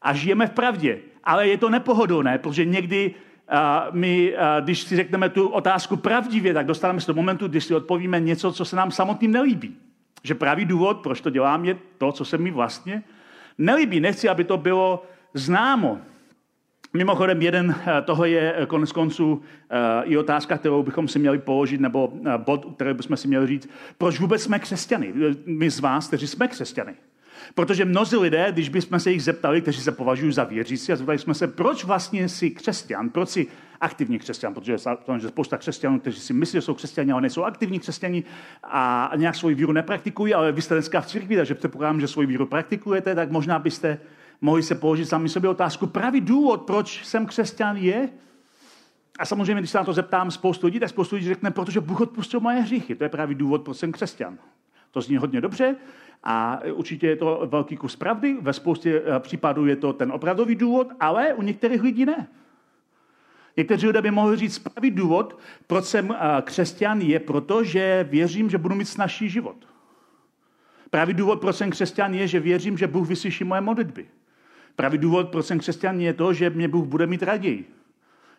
a 0.02 0.14
žijeme 0.14 0.46
v 0.46 0.50
pravdě. 0.50 0.98
Ale 1.24 1.48
je 1.48 1.58
to 1.58 1.70
nepohodlné, 1.70 2.38
protože 2.38 2.64
někdy 2.64 3.14
uh, 3.14 3.56
my, 3.90 4.32
uh, 4.32 4.64
když 4.64 4.80
si 4.80 4.96
řekneme 4.96 5.28
tu 5.28 5.48
otázku 5.48 5.96
pravdivě, 5.96 6.54
tak 6.54 6.66
dostaneme 6.66 7.00
se 7.00 7.06
do 7.06 7.14
momentu, 7.14 7.48
když 7.48 7.64
si 7.64 7.74
odpovíme 7.74 8.20
něco, 8.20 8.52
co 8.52 8.64
se 8.64 8.76
nám 8.76 8.90
samotným 8.90 9.32
nelíbí. 9.32 9.76
Že 10.22 10.34
pravý 10.34 10.64
důvod, 10.64 11.00
proč 11.00 11.20
to 11.20 11.30
dělám, 11.30 11.64
je 11.64 11.76
to, 11.98 12.12
co 12.12 12.24
se 12.24 12.38
mi 12.38 12.50
vlastně 12.50 13.02
nelíbí. 13.58 14.00
Nechci, 14.00 14.28
aby 14.28 14.44
to 14.44 14.56
bylo 14.56 15.06
známo. 15.34 15.98
Mimochodem, 16.92 17.42
jeden 17.42 17.74
eh, 17.86 18.02
toho 18.02 18.24
je 18.24 18.54
eh, 18.56 18.66
konec 18.66 18.92
konců 18.92 19.42
eh, 19.70 20.04
i 20.04 20.16
otázka, 20.16 20.58
kterou 20.58 20.82
bychom 20.82 21.08
si 21.08 21.18
měli 21.18 21.38
položit, 21.38 21.80
nebo 21.80 22.12
bod, 22.36 22.66
který 22.74 22.94
bychom 22.94 23.16
si 23.16 23.28
měli 23.28 23.46
říct, 23.46 23.68
proč 23.98 24.20
vůbec 24.20 24.42
jsme 24.42 24.58
křesťany? 24.58 25.12
My 25.46 25.70
z 25.70 25.80
vás, 25.80 26.08
kteří 26.08 26.26
jsme 26.26 26.48
křesťany. 26.48 26.94
Protože 27.54 27.84
mnozí 27.84 28.16
lidé, 28.16 28.46
když 28.52 28.68
bychom 28.68 29.00
se 29.00 29.10
jich 29.10 29.22
zeptali, 29.22 29.60
kteří 29.60 29.80
se 29.80 29.92
považují 29.92 30.32
za 30.32 30.44
věřící, 30.44 30.92
a 30.92 30.96
zeptali 30.96 31.18
jsme 31.18 31.34
se, 31.34 31.46
proč 31.46 31.84
vlastně 31.84 32.28
jsi 32.28 32.50
křesťan, 32.50 33.10
proč 33.10 33.28
jsi 33.28 33.46
aktivní 33.80 34.18
křesťan, 34.18 34.54
protože 34.54 34.72
je 34.72 34.78
spousta 35.28 35.56
křesťanů, 35.56 36.00
kteří 36.00 36.20
si 36.20 36.32
myslí, 36.32 36.56
že 36.56 36.62
jsou 36.62 36.74
křesťani, 36.74 37.12
ale 37.12 37.20
nejsou 37.20 37.44
aktivní 37.44 37.80
křesťani 37.80 38.24
a 38.64 39.12
nějak 39.16 39.34
svoji 39.34 39.54
víru 39.54 39.72
nepraktikují, 39.72 40.34
ale 40.34 40.52
vy 40.52 40.62
jste 40.62 40.74
dneska 40.74 41.00
v 41.00 41.06
církvi, 41.06 41.36
takže 41.36 41.54
předpokládám, 41.54 42.00
že 42.00 42.08
svoji 42.08 42.26
víru 42.26 42.46
praktikujete, 42.46 43.14
tak 43.14 43.30
možná 43.30 43.58
byste 43.58 43.98
mohli 44.40 44.62
se 44.62 44.74
položit 44.74 45.06
sami 45.06 45.28
sobě 45.28 45.50
otázku, 45.50 45.86
pravý 45.86 46.20
důvod, 46.20 46.62
proč 46.62 47.04
jsem 47.04 47.26
křesťan, 47.26 47.76
je, 47.76 48.08
a 49.18 49.24
samozřejmě, 49.24 49.60
když 49.60 49.70
se 49.70 49.78
na 49.78 49.84
to 49.84 49.92
zeptám 49.92 50.30
spoustu 50.30 50.66
lidí, 50.66 50.80
tak 50.80 50.88
spoustu 50.88 51.16
lidí 51.16 51.28
řekne, 51.28 51.50
protože 51.50 51.80
Bůh 51.80 52.00
odpustil 52.00 52.40
moje 52.40 52.60
hříchy. 52.60 52.94
To 52.94 53.04
je 53.04 53.08
právě 53.10 53.34
důvod, 53.34 53.62
proč 53.62 53.76
jsem 53.76 53.92
křesťan. 53.92 54.38
To 54.90 55.00
zní 55.00 55.16
hodně 55.16 55.40
dobře 55.40 55.76
a 56.24 56.60
určitě 56.72 57.06
je 57.06 57.16
to 57.16 57.42
velký 57.50 57.76
kus 57.76 57.96
pravdy. 57.96 58.36
Ve 58.40 58.52
spoustě 58.52 59.02
eh, 59.06 59.20
případů 59.20 59.66
je 59.66 59.76
to 59.76 59.92
ten 59.92 60.12
opravdový 60.12 60.54
důvod, 60.54 60.88
ale 61.00 61.34
u 61.34 61.42
některých 61.42 61.82
lidí 61.82 62.04
ne. 62.04 62.26
Někteří 63.56 63.86
lidé 63.86 64.02
by 64.02 64.10
mohli 64.10 64.36
říct, 64.36 64.58
pravý 64.58 64.90
důvod, 64.90 65.38
proč 65.66 65.84
jsem 65.84 66.10
eh, 66.10 66.42
křesťan, 66.42 67.00
je 67.00 67.20
proto, 67.20 67.64
že 67.64 68.06
věřím, 68.10 68.50
že 68.50 68.58
budu 68.58 68.74
mít 68.74 68.88
snažší 68.88 69.28
život. 69.28 69.56
Pravý 70.90 71.14
důvod, 71.14 71.40
proč 71.40 71.56
jsem 71.56 71.70
křesťan, 71.70 72.14
je, 72.14 72.28
že 72.28 72.40
věřím, 72.40 72.78
že 72.78 72.86
Bůh 72.86 73.08
vyslyší 73.08 73.44
moje 73.44 73.60
modlitby. 73.60 74.06
Pravý 74.76 74.98
důvod, 74.98 75.28
proč 75.28 75.46
jsem 75.46 75.58
křesťan, 75.58 76.00
je 76.00 76.12
to, 76.12 76.32
že 76.32 76.50
mě 76.50 76.68
Bůh 76.68 76.86
bude 76.86 77.06
mít 77.06 77.22
raději. 77.22 77.64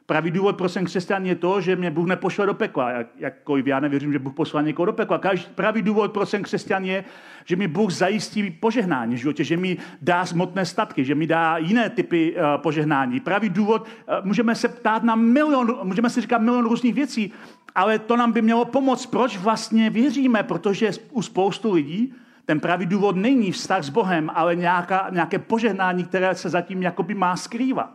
Pravý 0.06 0.32
důvod, 0.32 0.58
proč 0.58 0.72
jsem 0.72 0.86
křesťan, 0.86 1.26
je 1.26 1.36
to, 1.36 1.62
že 1.62 1.76
mě 1.76 1.92
Bůh 1.92 2.08
nepošle 2.08 2.46
do 2.46 2.54
pekla. 2.54 2.90
Jak, 2.90 3.08
jakkoliv 3.18 3.68
já 3.68 3.80
nevěřím, 3.80 4.14
že 4.14 4.20
Bůh 4.20 4.34
poslal 4.34 4.64
někoho 4.64 4.86
do 4.86 4.94
pekla. 4.94 5.18
Každý, 5.18 5.52
pravý 5.56 5.82
důvod, 5.82 6.12
proč 6.12 6.30
jsem 6.30 6.44
křesťan, 6.44 6.86
je, 6.86 7.04
že 7.46 7.56
mi 7.56 7.68
Bůh 7.68 7.92
zajistí 7.92 8.52
požehnání 8.52 9.16
v 9.16 9.18
životě, 9.18 9.44
že 9.44 9.58
mi 9.58 9.78
dá 10.02 10.26
smutné 10.26 10.66
statky, 10.66 11.06
že 11.06 11.16
mi 11.16 11.28
dá 11.28 11.58
jiné 11.58 11.90
typy 11.90 12.36
uh, 12.36 12.62
požehnání. 12.62 13.20
Pravý 13.20 13.50
důvod, 13.50 13.82
uh, 13.82 14.26
můžeme 14.26 14.56
se 14.56 14.68
ptát 14.68 15.04
na 15.04 15.16
milion, 15.16 15.80
můžeme 15.84 16.10
si 16.10 16.22
říkat 16.22 16.42
milion 16.42 16.66
různých 16.66 16.94
věcí, 16.94 17.34
ale 17.76 18.00
to 18.00 18.18
nám 18.18 18.32
by 18.32 18.42
mělo 18.42 18.66
pomoct, 18.66 19.06
proč 19.06 19.38
vlastně 19.38 19.90
věříme, 19.90 20.44
protože 20.44 20.92
u 21.12 21.22
spoustu 21.22 21.74
lidí 21.74 22.14
ten 22.46 22.60
pravý 22.60 22.86
důvod 22.86 23.16
není 23.16 23.52
vztah 23.52 23.84
s 23.84 23.90
Bohem, 23.90 24.32
ale 24.34 24.56
nějaká, 24.56 25.08
nějaké 25.12 25.40
požehnání, 25.40 26.04
které 26.04 26.36
se 26.36 26.50
zatím 26.50 26.84
jakoby 26.84 27.14
má 27.14 27.36
skrývat. 27.36 27.92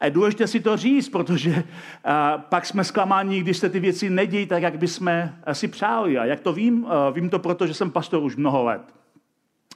A 0.00 0.04
je 0.04 0.10
důležité 0.10 0.46
si 0.46 0.60
to 0.60 0.76
říct, 0.76 1.08
protože 1.08 1.50
uh, 1.50 1.62
pak 2.48 2.66
jsme 2.66 2.84
zklamáni, 2.84 3.40
když 3.40 3.56
se 3.56 3.68
ty 3.68 3.80
věci 3.80 4.10
nedějí 4.10 4.46
tak, 4.46 4.62
jak 4.62 4.78
bychom 4.78 5.30
si 5.52 5.68
přáli. 5.68 6.18
A 6.18 6.24
jak 6.24 6.40
to 6.40 6.52
vím? 6.52 6.84
Uh, 6.84 6.90
vím 7.12 7.30
to 7.30 7.38
proto, 7.38 7.66
že 7.66 7.74
jsem 7.74 7.90
pastor 7.90 8.22
už 8.22 8.36
mnoho 8.36 8.64
let. 8.64 8.82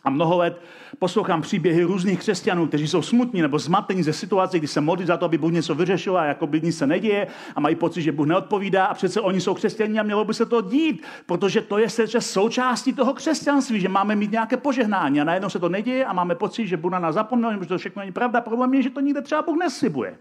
A 0.04 0.10
mnoho 0.10 0.38
let 0.38 0.62
poslouchám 0.98 1.42
příběhy 1.42 1.82
různých 1.82 2.18
křesťanů, 2.18 2.66
kteří 2.66 2.88
jsou 2.88 3.02
smutní 3.02 3.42
nebo 3.42 3.58
zmatení 3.58 4.02
ze 4.02 4.12
situace, 4.12 4.58
kdy 4.58 4.66
se 4.66 4.80
modlí 4.80 5.06
za 5.06 5.16
to, 5.16 5.24
aby 5.24 5.38
Bůh 5.38 5.52
něco 5.52 5.74
vyřešil 5.74 6.18
a 6.18 6.24
jako 6.24 6.46
by 6.46 6.60
nic 6.60 6.78
se 6.78 6.86
neděje 6.86 7.26
a 7.56 7.60
mají 7.60 7.74
pocit, 7.74 8.02
že 8.02 8.12
Bůh 8.12 8.26
neodpovídá 8.26 8.84
a 8.86 8.94
přece 8.94 9.20
oni 9.20 9.40
jsou 9.40 9.54
křesťaní 9.54 10.00
a 10.00 10.02
mělo 10.02 10.24
by 10.24 10.34
se 10.34 10.46
to 10.46 10.60
dít, 10.60 11.02
protože 11.26 11.60
to 11.60 11.78
je 11.78 11.90
se 11.90 12.20
součástí 12.20 12.92
toho 12.92 13.14
křesťanství, 13.14 13.80
že 13.80 13.88
máme 13.88 14.16
mít 14.16 14.32
nějaké 14.32 14.56
požehnání 14.56 15.20
a 15.20 15.24
najednou 15.24 15.48
se 15.48 15.58
to 15.58 15.68
neděje 15.68 16.04
a 16.04 16.12
máme 16.12 16.34
pocit, 16.34 16.66
že 16.66 16.76
Bůh 16.76 16.92
na 16.92 16.98
nás 16.98 17.14
zapomněl, 17.14 17.52
že 17.62 17.68
to 17.68 17.78
všechno 17.78 18.00
není 18.00 18.12
pravda. 18.12 18.40
Problém 18.40 18.74
je, 18.74 18.82
že 18.82 18.90
to 18.90 19.00
nikde 19.00 19.22
třeba 19.22 19.42
Bůh 19.42 19.58
neslibuje. 19.58 20.18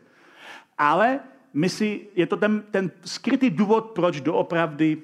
Ale 0.77 1.19
my 1.53 1.69
si, 1.69 2.07
je 2.15 2.27
to 2.27 2.37
ten, 2.37 2.63
ten 2.71 2.91
skrytý 3.05 3.49
důvod, 3.49 3.85
proč 3.85 4.21
doopravdy 4.21 4.97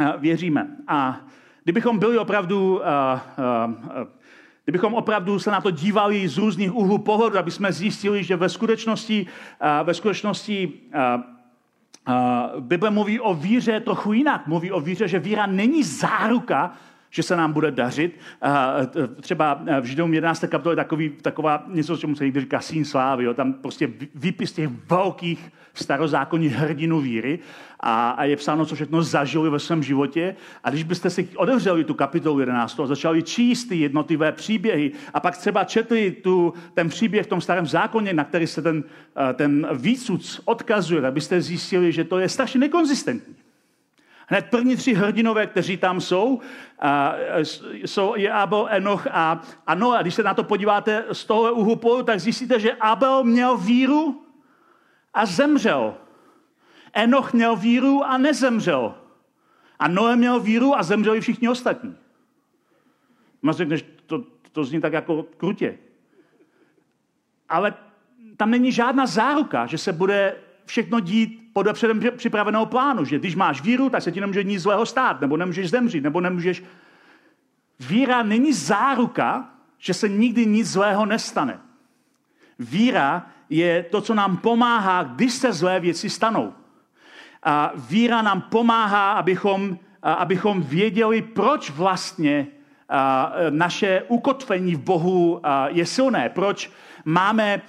eh, 0.00 0.12
věříme. 0.18 0.76
A 0.88 1.20
Kdybychom 1.64 1.98
byli 1.98 2.18
opravdu, 2.18 2.74
uh, 2.74 2.80
uh, 2.80 4.06
kdybychom 4.64 4.94
opravdu 4.94 5.38
se 5.38 5.50
na 5.50 5.60
to 5.60 5.70
dívali 5.70 6.28
z 6.28 6.38
různých 6.38 6.74
úhlů 6.74 6.98
pohledu, 6.98 7.38
aby 7.38 7.50
jsme 7.50 7.72
zjistili, 7.72 8.24
že 8.24 8.36
ve 8.36 8.48
skutečnosti, 8.48 9.26
uh, 9.62 9.86
ve 9.86 9.94
skutečnosti 9.94 10.72
uh, 10.94 11.22
Uh, 12.08 12.60
Bible 12.60 12.90
mluví 12.90 13.20
o 13.20 13.34
víře 13.34 13.80
trochu 13.80 14.12
jinak. 14.12 14.46
Mluví 14.46 14.72
o 14.72 14.80
víře, 14.80 15.08
že 15.08 15.18
víra 15.18 15.46
není 15.46 15.82
záruka 15.82 16.72
že 17.14 17.22
se 17.22 17.36
nám 17.36 17.52
bude 17.52 17.70
dařit. 17.70 18.18
Třeba 19.20 19.62
v 19.80 19.84
Židům 19.84 20.14
11. 20.14 20.44
kapitole 20.48 20.76
takový, 20.76 21.10
taková 21.10 21.64
něco, 21.68 21.96
čemu 21.96 22.14
se 22.14 22.24
někdy 22.24 22.40
říká 22.40 22.60
sín 22.60 22.84
slávy. 22.84 23.24
Jo? 23.24 23.34
Tam 23.34 23.52
prostě 23.52 23.90
výpis 24.14 24.52
těch 24.52 24.70
velkých 24.88 25.52
starozákonních 25.74 26.52
hrdinů 26.52 27.00
víry 27.00 27.38
a, 27.80 28.10
a 28.10 28.24
je 28.24 28.36
psáno, 28.36 28.66
co 28.66 28.74
všechno 28.74 29.02
zažili 29.02 29.50
ve 29.50 29.58
svém 29.58 29.82
životě. 29.82 30.36
A 30.64 30.70
když 30.70 30.82
byste 30.82 31.10
si 31.10 31.28
otevřeli 31.36 31.84
tu 31.84 31.94
kapitolu 31.94 32.40
11 32.40 32.80
a 32.80 32.86
začali 32.86 33.22
číst 33.22 33.64
ty 33.64 33.76
jednotlivé 33.76 34.32
příběhy 34.32 34.92
a 35.14 35.20
pak 35.20 35.36
třeba 35.36 35.64
četli 35.64 36.10
tu, 36.10 36.54
ten 36.74 36.88
příběh 36.88 37.26
v 37.26 37.28
tom 37.28 37.40
starém 37.40 37.66
zákoně, 37.66 38.12
na 38.12 38.24
který 38.24 38.46
se 38.46 38.62
ten, 38.62 38.84
ten 39.34 39.68
výsud 39.72 40.40
odkazuje, 40.44 41.06
abyste 41.06 41.40
zjistili, 41.40 41.92
že 41.92 42.04
to 42.04 42.18
je 42.18 42.28
strašně 42.28 42.60
nekonzistentní. 42.60 43.34
Hned 44.26 44.46
první 44.50 44.76
tři 44.76 44.94
hrdinové, 44.94 45.46
kteří 45.46 45.76
tam 45.76 46.00
jsou, 46.00 46.40
jsou 47.72 48.16
je 48.16 48.32
Abel, 48.32 48.68
Enoch 48.70 49.06
a, 49.10 49.42
a 49.66 49.74
Noa. 49.74 50.02
Když 50.02 50.14
se 50.14 50.22
na 50.22 50.34
to 50.34 50.44
podíváte 50.44 51.04
z 51.12 51.24
toho 51.24 51.54
úhlu 51.54 51.76
pohledu, 51.76 52.06
tak 52.06 52.20
zjistíte, 52.20 52.60
že 52.60 52.72
Abel 52.72 53.24
měl 53.24 53.56
víru 53.56 54.26
a 55.14 55.26
zemřel. 55.26 55.94
Enoch 56.92 57.32
měl 57.32 57.56
víru 57.56 58.04
a 58.04 58.18
nezemřel. 58.18 58.94
A 59.78 59.88
Noé 59.88 60.16
měl 60.16 60.40
víru 60.40 60.78
a 60.78 60.82
zemřeli 60.82 61.20
všichni 61.20 61.48
ostatní. 61.48 61.96
Možná 63.42 63.58
řekneš, 63.58 63.84
to, 64.06 64.24
to 64.52 64.64
zní 64.64 64.80
tak 64.80 64.92
jako 64.92 65.22
krutě. 65.36 65.78
Ale 67.48 67.74
tam 68.36 68.50
není 68.50 68.72
žádná 68.72 69.06
záruka, 69.06 69.66
že 69.66 69.78
se 69.78 69.92
bude 69.92 70.36
všechno 70.72 71.00
dít 71.00 71.50
podle 71.52 71.72
předem 71.72 72.00
připraveného 72.16 72.66
plánu, 72.66 73.04
že 73.04 73.18
když 73.18 73.34
máš 73.34 73.62
víru, 73.62 73.90
tak 73.90 74.02
se 74.02 74.12
ti 74.12 74.20
nemůže 74.20 74.44
nic 74.44 74.62
zlého 74.62 74.86
stát, 74.86 75.20
nebo 75.20 75.36
nemůžeš 75.36 75.70
zemřít, 75.70 76.04
nebo 76.04 76.20
nemůžeš... 76.20 76.62
Víra 77.80 78.22
není 78.22 78.52
záruka, 78.52 79.48
že 79.78 79.94
se 79.94 80.08
nikdy 80.08 80.46
nic 80.46 80.68
zlého 80.68 81.06
nestane. 81.06 81.60
Víra 82.58 83.26
je 83.50 83.82
to, 83.82 84.00
co 84.00 84.14
nám 84.14 84.36
pomáhá, 84.36 85.02
když 85.02 85.32
se 85.32 85.52
zlé 85.52 85.80
věci 85.80 86.10
stanou. 86.10 86.52
A 87.42 87.72
víra 87.76 88.22
nám 88.22 88.40
pomáhá, 88.40 89.12
abychom, 89.12 89.78
abychom 90.02 90.62
věděli, 90.62 91.22
proč 91.22 91.70
vlastně 91.70 92.46
naše 93.50 94.02
ukotvení 94.08 94.74
v 94.74 94.80
Bohu 94.80 95.40
je 95.68 95.86
silné, 95.86 96.28
proč 96.28 96.70
máme, 97.04 97.60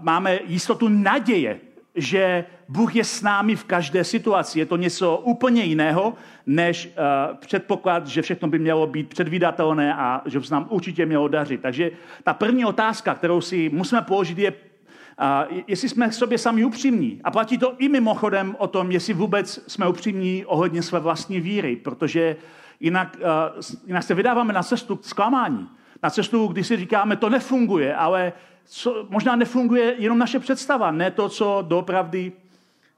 máme 0.00 0.38
jistotu 0.44 0.88
naděje, 0.88 1.60
že 1.94 2.44
Bůh 2.68 2.96
je 2.96 3.04
s 3.04 3.22
námi 3.22 3.56
v 3.56 3.64
každé 3.64 4.04
situaci. 4.04 4.58
Je 4.58 4.66
to 4.66 4.76
něco 4.76 5.16
úplně 5.16 5.64
jiného, 5.64 6.14
než 6.46 6.86
uh, 6.86 7.36
předpoklad, 7.36 8.06
že 8.06 8.22
všechno 8.22 8.48
by 8.48 8.58
mělo 8.58 8.86
být 8.86 9.08
předvídatelné 9.08 9.94
a 9.94 10.22
že 10.26 10.38
by 10.40 10.46
se 10.46 10.54
nám 10.54 10.66
určitě 10.70 11.06
mělo 11.06 11.28
dařit. 11.28 11.60
Takže 11.60 11.90
ta 12.24 12.34
první 12.34 12.64
otázka, 12.64 13.14
kterou 13.14 13.40
si 13.40 13.70
musíme 13.72 14.02
položit, 14.02 14.38
je, 14.38 14.52
uh, 14.52 15.58
jestli 15.66 15.88
jsme 15.88 16.08
k 16.08 16.12
sobě 16.12 16.38
sami 16.38 16.64
upřímní. 16.64 17.20
A 17.24 17.30
platí 17.30 17.58
to 17.58 17.74
i 17.78 17.88
mimochodem 17.88 18.56
o 18.58 18.66
tom, 18.66 18.90
jestli 18.90 19.14
vůbec 19.14 19.64
jsme 19.66 19.88
upřímní 19.88 20.44
ohledně 20.44 20.82
své 20.82 21.00
vlastní 21.00 21.40
víry, 21.40 21.76
protože 21.76 22.36
jinak, 22.80 23.16
uh, 23.20 23.62
jinak 23.86 24.02
se 24.02 24.14
vydáváme 24.14 24.52
na 24.52 24.62
cestu 24.62 24.96
k 24.96 25.04
zklamání. 25.04 25.68
Na 26.02 26.10
cestu, 26.10 26.46
kdy 26.46 26.64
si 26.64 26.76
říkáme, 26.76 27.16
to 27.16 27.30
nefunguje, 27.30 27.94
ale 27.94 28.32
co, 28.64 29.06
možná 29.10 29.36
nefunguje 29.36 29.94
jenom 29.98 30.18
naše 30.18 30.38
představa, 30.38 30.90
ne 30.90 31.10
to, 31.10 31.28
co 31.28 31.64
doopravdy 31.68 32.32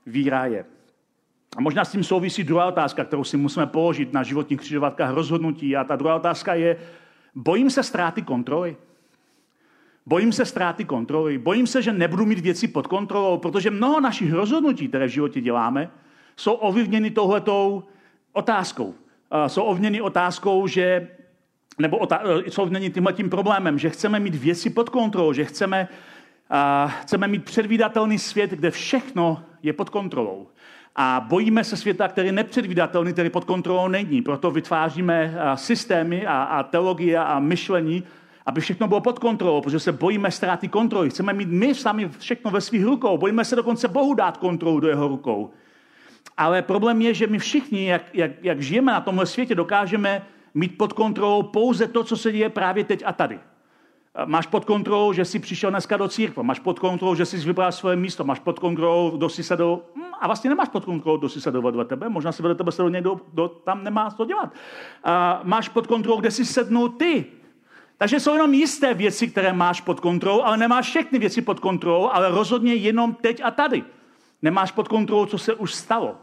víra 0.07 0.47
je. 0.47 0.65
A 1.57 1.61
možná 1.61 1.85
s 1.85 1.93
tím 1.93 2.05
souvisí 2.05 2.45
druhá 2.45 2.67
otázka, 2.67 3.05
kterou 3.05 3.25
si 3.25 3.37
musíme 3.37 3.67
položit 3.67 4.13
na 4.13 4.23
životních 4.23 4.61
křižovatkách 4.61 5.11
rozhodnutí. 5.11 5.77
A 5.77 5.85
ta 5.85 5.97
druhá 5.97 6.17
otázka 6.17 6.55
je, 6.55 6.77
bojím 7.35 7.71
se 7.71 7.83
ztráty 7.83 8.23
kontroly? 8.23 8.77
Bojím 10.07 10.33
se 10.33 10.45
ztráty 10.45 10.85
kontroly. 10.85 11.39
Bojím 11.39 11.67
se, 11.67 11.83
že 11.83 11.93
nebudu 11.93 12.27
mít 12.27 12.39
věci 12.39 12.69
pod 12.69 12.87
kontrolou, 12.87 13.39
protože 13.39 13.71
mnoho 13.71 14.01
našich 14.01 14.33
rozhodnutí, 14.33 14.89
které 14.89 15.07
v 15.07 15.11
životě 15.11 15.41
děláme, 15.41 15.91
jsou 16.37 16.53
ovlivněny 16.53 17.11
touhletou 17.11 17.83
otázkou. 18.33 18.95
Jsou 19.47 19.63
ovlivněny 19.63 20.01
otázkou, 20.01 20.67
že 20.67 21.09
nebo 21.79 22.07
co 22.51 22.67
není 22.67 22.91
tímhle 22.91 23.13
tím 23.13 23.31
problémem, 23.31 23.79
že 23.79 23.91
chceme 23.91 24.21
mít 24.21 24.35
věci 24.35 24.71
pod 24.71 24.89
kontrolou, 24.89 25.33
že 25.33 25.45
chceme, 25.45 25.89
uh, 26.85 26.91
chceme 26.91 27.29
mít 27.29 27.45
předvídatelný 27.45 28.19
svět, 28.19 28.51
kde 28.51 28.71
všechno 28.71 29.43
je 29.63 29.73
pod 29.73 29.91
kontrolou. 29.91 30.47
A 30.97 31.27
bojíme 31.29 31.65
se 31.65 31.77
světa, 31.77 32.09
který 32.09 32.29
je 32.29 32.33
nepředvídatelný, 32.33 33.13
který 33.13 33.31
pod 33.31 33.45
kontrolou 33.45 33.89
není. 33.89 34.23
Proto 34.23 34.51
vytváříme 34.51 35.35
uh, 35.35 35.55
systémy 35.55 36.27
a, 36.27 36.43
a 36.43 36.63
teologie 36.63 37.19
a 37.19 37.39
myšlení, 37.39 38.05
aby 38.47 38.61
všechno 38.61 38.89
bylo 38.89 39.01
pod 39.01 39.19
kontrolou, 39.19 39.61
protože 39.61 39.81
se 39.81 39.93
bojíme 39.93 40.31
ztráty 40.31 40.69
kontroly. 40.69 41.11
Chceme 41.11 41.33
mít 41.33 41.49
my 41.49 41.75
sami 41.75 42.09
všechno 42.19 42.51
ve 42.51 42.61
svých 42.61 42.85
rukou. 42.85 43.19
Bojíme 43.19 43.45
se 43.45 43.57
dokonce 43.57 43.89
Bohu 43.89 44.15
dát 44.15 44.37
kontrolu 44.37 44.81
do 44.81 44.89
jeho 44.89 45.09
rukou. 45.09 45.51
Ale 46.37 46.63
problém 46.63 47.03
je, 47.03 47.15
že 47.15 47.27
my 47.27 47.39
všichni, 47.39 47.87
jak, 47.87 48.03
jak, 48.13 48.31
jak 48.43 48.63
žijeme 48.63 48.93
na 48.93 49.01
tomhle 49.01 49.27
světě, 49.27 49.55
dokážeme 49.55 50.23
mít 50.55 50.79
pod 50.79 50.93
kontrolou 50.93 51.43
pouze 51.43 51.89
to, 51.89 52.05
co 52.05 52.17
se 52.17 52.33
děje 52.33 52.49
právě 52.49 52.85
teď 52.85 53.03
a 53.07 53.13
tady. 53.13 53.41
Máš 54.25 54.47
pod 54.47 54.65
kontrolou, 54.65 55.13
že 55.13 55.25
jsi 55.25 55.39
přišel 55.39 55.71
dneska 55.71 55.97
do 55.97 56.09
církve, 56.09 56.43
máš 56.43 56.61
pod 56.61 56.79
kontrolou, 56.79 57.15
že 57.15 57.27
jsi 57.27 57.37
vybral 57.37 57.73
svoje 57.73 57.97
místo, 57.97 58.25
máš 58.25 58.39
pod 58.39 58.59
kontrolou, 58.59 59.11
kdo 59.11 59.29
si 59.29 59.43
sedl, 59.43 59.83
hm, 59.97 60.03
a 60.21 60.27
vlastně 60.27 60.51
nemáš 60.51 60.69
pod 60.69 60.85
kontrolou, 60.85 61.17
kdo 61.17 61.29
si 61.29 61.41
sedl 61.41 61.63
vedle 61.63 61.85
tebe, 61.85 62.09
možná 62.09 62.33
si 62.33 62.43
vedle 62.43 62.55
tebe 62.55 62.73
sedl 62.73 62.91
někdo, 62.91 63.21
kdo 63.33 63.49
tam 63.49 63.85
nemá 63.85 64.11
co 64.11 64.25
dělat. 64.25 64.53
A 65.05 65.41
máš 65.45 65.69
pod 65.69 65.87
kontrolou, 65.87 66.21
kde 66.21 66.31
si 66.31 66.45
sednul 66.45 66.89
ty. 66.89 67.27
Takže 67.99 68.21
jsou 68.21 68.33
jenom 68.33 68.55
jisté 68.55 68.95
věci, 68.95 69.29
které 69.29 69.53
máš 69.53 69.81
pod 69.81 70.01
kontrolou, 70.01 70.43
ale 70.43 70.57
nemáš 70.57 70.87
všechny 70.87 71.19
věci 71.19 71.43
pod 71.43 71.61
kontrolou, 71.61 72.11
ale 72.13 72.29
rozhodně 72.29 72.75
jenom 72.75 73.15
teď 73.15 73.41
a 73.45 73.51
tady. 73.51 73.85
Nemáš 74.43 74.73
pod 74.73 74.89
kontrolou, 74.89 75.27
co 75.27 75.39
se 75.39 75.55
už 75.55 75.75
stalo. 75.75 76.17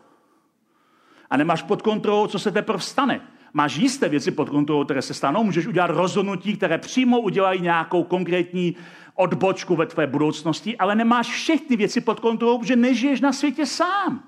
A 1.30 1.38
nemáš 1.38 1.62
pod 1.62 1.82
kontrolou, 1.82 2.28
co 2.28 2.40
se 2.40 2.52
teprve 2.52 2.80
stane 2.80 3.22
máš 3.54 3.76
jisté 3.76 4.10
věci 4.10 4.32
pod 4.32 4.50
kontrolou, 4.50 4.84
které 4.84 5.02
se 5.02 5.14
stanou, 5.14 5.44
můžeš 5.44 5.68
udělat 5.68 5.90
rozhodnutí, 5.90 6.58
které 6.58 6.78
přímo 6.78 7.20
udělají 7.20 7.62
nějakou 7.62 8.04
konkrétní 8.04 8.76
odbočku 9.16 9.76
ve 9.76 9.86
tvé 9.86 10.08
budoucnosti, 10.08 10.78
ale 10.78 10.96
nemáš 10.96 11.28
všechny 11.28 11.76
věci 11.76 12.02
pod 12.02 12.20
kontrolou, 12.20 12.58
protože 12.58 12.76
nežiješ 12.76 13.22
na 13.22 13.34
světě 13.34 13.66
sám. 13.66 14.24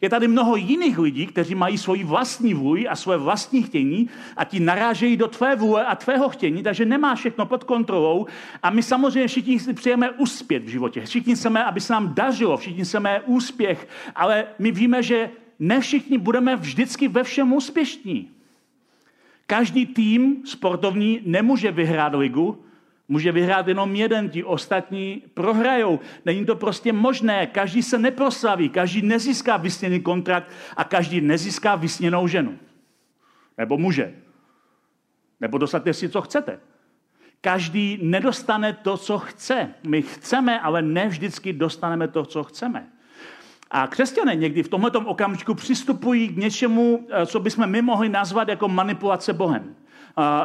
Je 0.00 0.08
tady 0.10 0.28
mnoho 0.28 0.56
jiných 0.56 0.98
lidí, 0.98 1.26
kteří 1.26 1.54
mají 1.54 1.78
svoji 1.78 2.04
vlastní 2.04 2.54
vůli 2.54 2.88
a 2.88 2.96
svoje 2.96 3.18
vlastní 3.18 3.62
chtění 3.62 4.08
a 4.36 4.44
ti 4.44 4.60
narážejí 4.60 5.16
do 5.16 5.28
tvé 5.28 5.56
vůle 5.56 5.84
a 5.84 5.94
tvého 5.96 6.28
chtění, 6.28 6.62
takže 6.62 6.84
nemáš 6.84 7.18
všechno 7.18 7.46
pod 7.46 7.64
kontrolou. 7.64 8.26
A 8.62 8.70
my 8.70 8.82
samozřejmě 8.82 9.28
všichni 9.28 9.60
si 9.60 9.72
přejeme 9.72 10.10
uspět 10.10 10.64
v 10.64 10.68
životě. 10.68 11.00
Všichni 11.00 11.34
chceme, 11.34 11.64
aby 11.64 11.80
se 11.80 11.92
nám 11.92 12.14
dařilo, 12.14 12.56
všichni 12.56 12.84
chceme 12.84 13.20
úspěch, 13.26 13.88
ale 14.14 14.44
my 14.58 14.70
víme, 14.70 15.02
že 15.02 15.30
ne 15.58 15.80
všichni 15.80 16.18
budeme 16.18 16.56
vždycky 16.56 17.08
ve 17.08 17.24
všem 17.24 17.52
úspěšní. 17.52 18.30
Každý 19.46 19.86
tým 19.86 20.46
sportovní 20.46 21.20
nemůže 21.24 21.72
vyhrát 21.72 22.14
ligu, 22.14 22.64
může 23.08 23.32
vyhrát 23.32 23.68
jenom 23.68 23.94
jeden, 23.96 24.30
ti 24.30 24.44
ostatní 24.44 25.22
prohrajou. 25.34 26.00
Není 26.24 26.46
to 26.46 26.56
prostě 26.56 26.92
možné, 26.92 27.46
každý 27.46 27.82
se 27.82 27.98
neproslaví, 27.98 28.68
každý 28.68 29.02
nezíská 29.02 29.56
vysněný 29.56 30.00
kontrakt 30.00 30.50
a 30.76 30.84
každý 30.84 31.20
nezíská 31.20 31.74
vysněnou 31.74 32.28
ženu. 32.28 32.58
Nebo 33.58 33.78
muže. 33.78 34.14
Nebo 35.40 35.58
dostanete 35.58 35.94
si, 35.94 36.08
co 36.08 36.22
chcete. 36.22 36.60
Každý 37.40 37.98
nedostane 38.02 38.72
to, 38.72 38.96
co 38.96 39.18
chce. 39.18 39.74
My 39.86 40.02
chceme, 40.02 40.60
ale 40.60 40.82
ne 40.82 41.08
vždycky 41.08 41.52
dostaneme 41.52 42.08
to, 42.08 42.24
co 42.24 42.44
chceme. 42.44 42.88
A 43.72 43.86
křesťané 43.86 44.34
někdy 44.34 44.62
v 44.62 44.68
tomto 44.68 45.00
okamžiku 45.00 45.54
přistupují 45.54 46.28
k 46.28 46.36
něčemu, 46.36 47.06
eh, 47.10 47.26
co 47.26 47.40
bychom 47.40 47.66
my 47.66 47.82
mohli 47.82 48.08
nazvat 48.08 48.48
jako 48.48 48.68
manipulace 48.68 49.32
Bohem. 49.32 49.74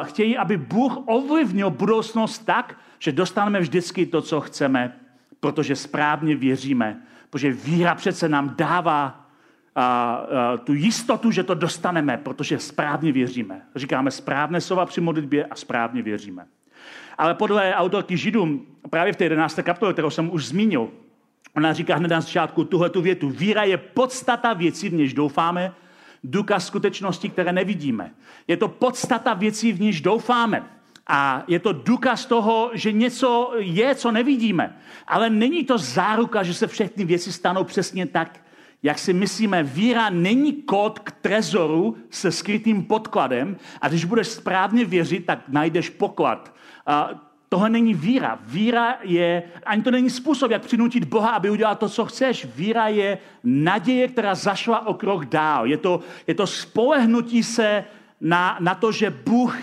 Chtějí, 0.02 0.36
aby 0.36 0.56
Bůh 0.56 0.98
ovlivnil 1.06 1.70
budoucnost 1.70 2.38
tak, 2.38 2.78
že 2.98 3.12
dostaneme 3.12 3.60
vždycky 3.60 4.06
to, 4.06 4.22
co 4.22 4.40
chceme, 4.40 4.96
protože 5.40 5.76
správně 5.76 6.36
věříme. 6.36 7.02
Protože 7.30 7.52
víra 7.52 7.94
přece 7.94 8.28
nám 8.28 8.54
dává 8.58 9.26
a, 9.74 9.84
a, 9.84 10.56
tu 10.56 10.74
jistotu, 10.74 11.30
že 11.30 11.42
to 11.42 11.54
dostaneme, 11.54 12.16
protože 12.16 12.58
správně 12.58 13.12
věříme. 13.12 13.62
Říkáme 13.76 14.10
správné 14.10 14.60
slova 14.60 14.86
při 14.86 15.00
modlitbě 15.00 15.46
a 15.46 15.54
správně 15.54 16.02
věříme. 16.02 16.46
Ale 17.18 17.34
podle 17.34 17.74
autorky 17.74 18.16
Židům, 18.16 18.66
právě 18.90 19.12
v 19.12 19.16
té 19.16 19.24
11. 19.24 19.60
kapitole, 19.62 19.92
kterou 19.92 20.10
jsem 20.10 20.32
už 20.32 20.46
zmínil, 20.46 20.88
Ona 21.58 21.72
říká 21.72 21.96
hned 21.96 22.08
na 22.08 22.20
začátku 22.20 22.64
tuhle 22.64 22.90
tu 22.90 23.02
větu. 23.02 23.30
Víra 23.30 23.64
je 23.64 23.76
podstata 23.76 24.52
věcí, 24.52 24.88
v 24.88 24.92
něž 24.92 25.14
doufáme, 25.14 25.72
důkaz 26.24 26.66
skutečnosti, 26.66 27.28
které 27.28 27.52
nevidíme. 27.52 28.10
Je 28.48 28.56
to 28.56 28.68
podstata 28.68 29.34
věcí, 29.34 29.72
v 29.72 29.80
níž 29.80 30.00
doufáme. 30.00 30.64
A 31.06 31.42
je 31.48 31.58
to 31.58 31.72
důkaz 31.72 32.26
toho, 32.26 32.70
že 32.74 32.92
něco 32.92 33.52
je, 33.58 33.94
co 33.94 34.10
nevidíme. 34.10 34.76
Ale 35.06 35.30
není 35.30 35.64
to 35.64 35.78
záruka, 35.78 36.42
že 36.42 36.54
se 36.54 36.66
všechny 36.66 37.04
věci 37.04 37.32
stanou 37.32 37.64
přesně 37.64 38.06
tak, 38.06 38.40
jak 38.82 38.98
si 38.98 39.12
myslíme, 39.12 39.62
víra 39.62 40.10
není 40.10 40.62
kód 40.62 40.98
k 40.98 41.10
trezoru 41.10 41.96
se 42.10 42.32
skrytým 42.32 42.84
podkladem 42.84 43.56
a 43.80 43.88
když 43.88 44.04
budeš 44.04 44.28
správně 44.28 44.84
věřit, 44.84 45.26
tak 45.26 45.38
najdeš 45.48 45.88
poklad. 45.90 46.54
A 46.86 47.27
tohle 47.48 47.70
není 47.70 47.94
víra. 47.94 48.38
Víra 48.42 48.98
je, 49.02 49.42
ani 49.66 49.82
to 49.82 49.90
není 49.90 50.10
způsob, 50.10 50.50
jak 50.50 50.62
přinutit 50.62 51.04
Boha, 51.04 51.30
aby 51.30 51.50
udělal 51.50 51.76
to, 51.76 51.88
co 51.88 52.04
chceš. 52.04 52.46
Víra 52.56 52.88
je 52.88 53.18
naděje, 53.44 54.08
která 54.08 54.34
zašla 54.34 54.86
o 54.86 54.94
krok 54.94 55.26
dál. 55.26 55.66
Je 55.66 55.76
to, 55.76 56.00
je 56.26 56.34
to 56.34 56.46
spolehnutí 56.46 57.42
se 57.42 57.84
na, 58.20 58.58
na 58.60 58.74
to, 58.74 58.92
že 58.92 59.10
Bůh 59.10 59.58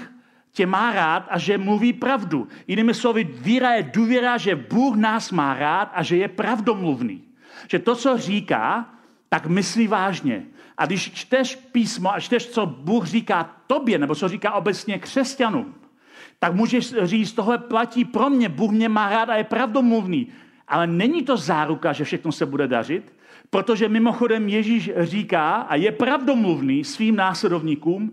tě 0.51 0.65
má 0.65 0.93
rád 0.93 1.27
a 1.29 1.37
že 1.37 1.57
mluví 1.57 1.93
pravdu. 1.93 2.47
Jinými 2.67 2.93
slovy, 2.93 3.23
víra 3.23 3.73
je 3.73 3.83
důvěra, 3.83 4.37
že 4.37 4.55
Bůh 4.55 4.95
nás 4.95 5.31
má 5.31 5.53
rád 5.53 5.91
a 5.93 6.03
že 6.03 6.17
je 6.17 6.27
pravdomluvný. 6.27 7.23
Že 7.67 7.79
to, 7.79 7.95
co 7.95 8.17
říká, 8.17 8.89
tak 9.29 9.47
myslí 9.47 9.87
vážně. 9.87 10.45
A 10.77 10.85
když 10.85 11.11
čteš 11.11 11.55
písmo 11.55 12.13
a 12.13 12.19
čteš, 12.19 12.47
co 12.47 12.65
Bůh 12.65 13.05
říká 13.05 13.49
tobě, 13.67 13.97
nebo 13.97 14.15
co 14.15 14.27
říká 14.27 14.51
obecně 14.51 14.99
křesťanům, 14.99 15.75
tak 16.39 16.53
můžeš 16.53 16.93
říct, 17.03 17.33
tohle 17.33 17.57
platí 17.57 18.05
pro 18.05 18.29
mě, 18.29 18.49
Bůh 18.49 18.71
mě 18.71 18.89
má 18.89 19.09
rád 19.09 19.29
a 19.29 19.35
je 19.35 19.43
pravdomluvný. 19.43 20.27
Ale 20.67 20.87
není 20.87 21.23
to 21.23 21.37
záruka, 21.37 21.93
že 21.93 22.03
všechno 22.03 22.31
se 22.31 22.45
bude 22.45 22.67
dařit, 22.67 23.13
protože 23.49 23.89
mimochodem 23.89 24.49
Ježíš 24.49 24.91
říká 24.97 25.51
a 25.55 25.75
je 25.75 25.91
pravdomluvný 25.91 26.83
svým 26.83 27.15
následovníkům, 27.15 28.11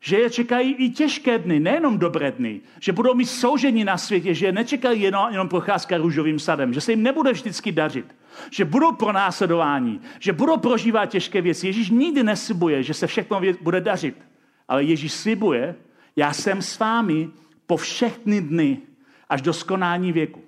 že 0.00 0.18
je 0.18 0.30
čekají 0.30 0.74
i 0.74 0.90
těžké 0.90 1.38
dny, 1.38 1.60
nejenom 1.60 1.98
dobré 1.98 2.32
dny, 2.32 2.60
že 2.80 2.92
budou 2.92 3.14
mít 3.14 3.26
soužení 3.26 3.84
na 3.84 3.98
světě, 3.98 4.34
že 4.34 4.46
je 4.46 4.52
nečekají 4.52 5.02
jenom, 5.02 5.28
jenom 5.30 5.48
procházka 5.48 5.96
růžovým 5.96 6.38
sadem, 6.38 6.74
že 6.74 6.80
se 6.80 6.92
jim 6.92 7.02
nebude 7.02 7.32
vždycky 7.32 7.72
dařit, 7.72 8.06
že 8.50 8.64
budou 8.64 8.92
pronásledování, 8.92 10.00
že 10.18 10.32
budou 10.32 10.56
prožívat 10.56 11.06
těžké 11.06 11.40
věci. 11.40 11.66
Ježíš 11.66 11.90
nikdy 11.90 12.22
neslibuje, 12.22 12.82
že 12.82 12.94
se 12.94 13.06
všechno 13.06 13.40
bude 13.60 13.80
dařit, 13.80 14.16
ale 14.68 14.84
Ježíš 14.84 15.12
slibuje, 15.12 15.74
já 16.16 16.32
jsem 16.32 16.62
s 16.62 16.78
vámi 16.78 17.28
po 17.66 17.76
všechny 17.76 18.40
dny 18.40 18.78
až 19.28 19.42
do 19.42 19.52
skonání 19.52 20.12
věku. 20.12 20.42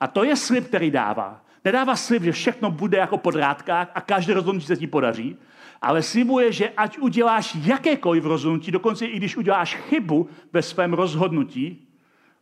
A 0.00 0.06
to 0.06 0.24
je 0.24 0.36
slib, 0.36 0.66
který 0.66 0.90
dává. 0.90 1.44
Nedává 1.64 1.96
slib, 1.96 2.22
že 2.22 2.32
všechno 2.32 2.70
bude 2.70 2.98
jako 2.98 3.18
po 3.18 3.30
drátkách 3.30 3.90
a 3.94 4.00
každé 4.00 4.34
rozhodnutí 4.34 4.66
se 4.66 4.76
ti 4.76 4.86
podaří, 4.86 5.36
ale 5.82 6.02
slibuje, 6.02 6.52
že 6.52 6.68
ať 6.68 6.98
uděláš 6.98 7.54
jakékoliv 7.54 8.24
rozhodnutí, 8.24 8.70
dokonce 8.70 9.06
i 9.06 9.16
když 9.16 9.36
uděláš 9.36 9.74
chybu 9.74 10.28
ve 10.52 10.62
svém 10.62 10.92
rozhodnutí, 10.92 11.88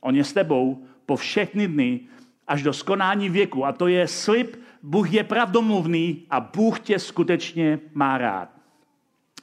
on 0.01 0.17
je 0.17 0.25
s 0.25 0.33
tebou 0.33 0.85
po 1.07 1.17
všechny 1.17 1.69
dny 1.69 2.01
až 2.47 2.63
do 2.63 2.73
skonání 2.73 3.29
věku. 3.29 3.67
A 3.67 3.73
to 3.73 3.87
je 3.89 4.09
slib, 4.09 4.57
Bůh 4.83 5.13
je 5.13 5.25
pravdomluvný 5.25 6.27
a 6.31 6.41
Bůh 6.41 6.81
tě 6.81 6.99
skutečně 6.99 7.81
má 7.95 8.19
rád. 8.19 8.49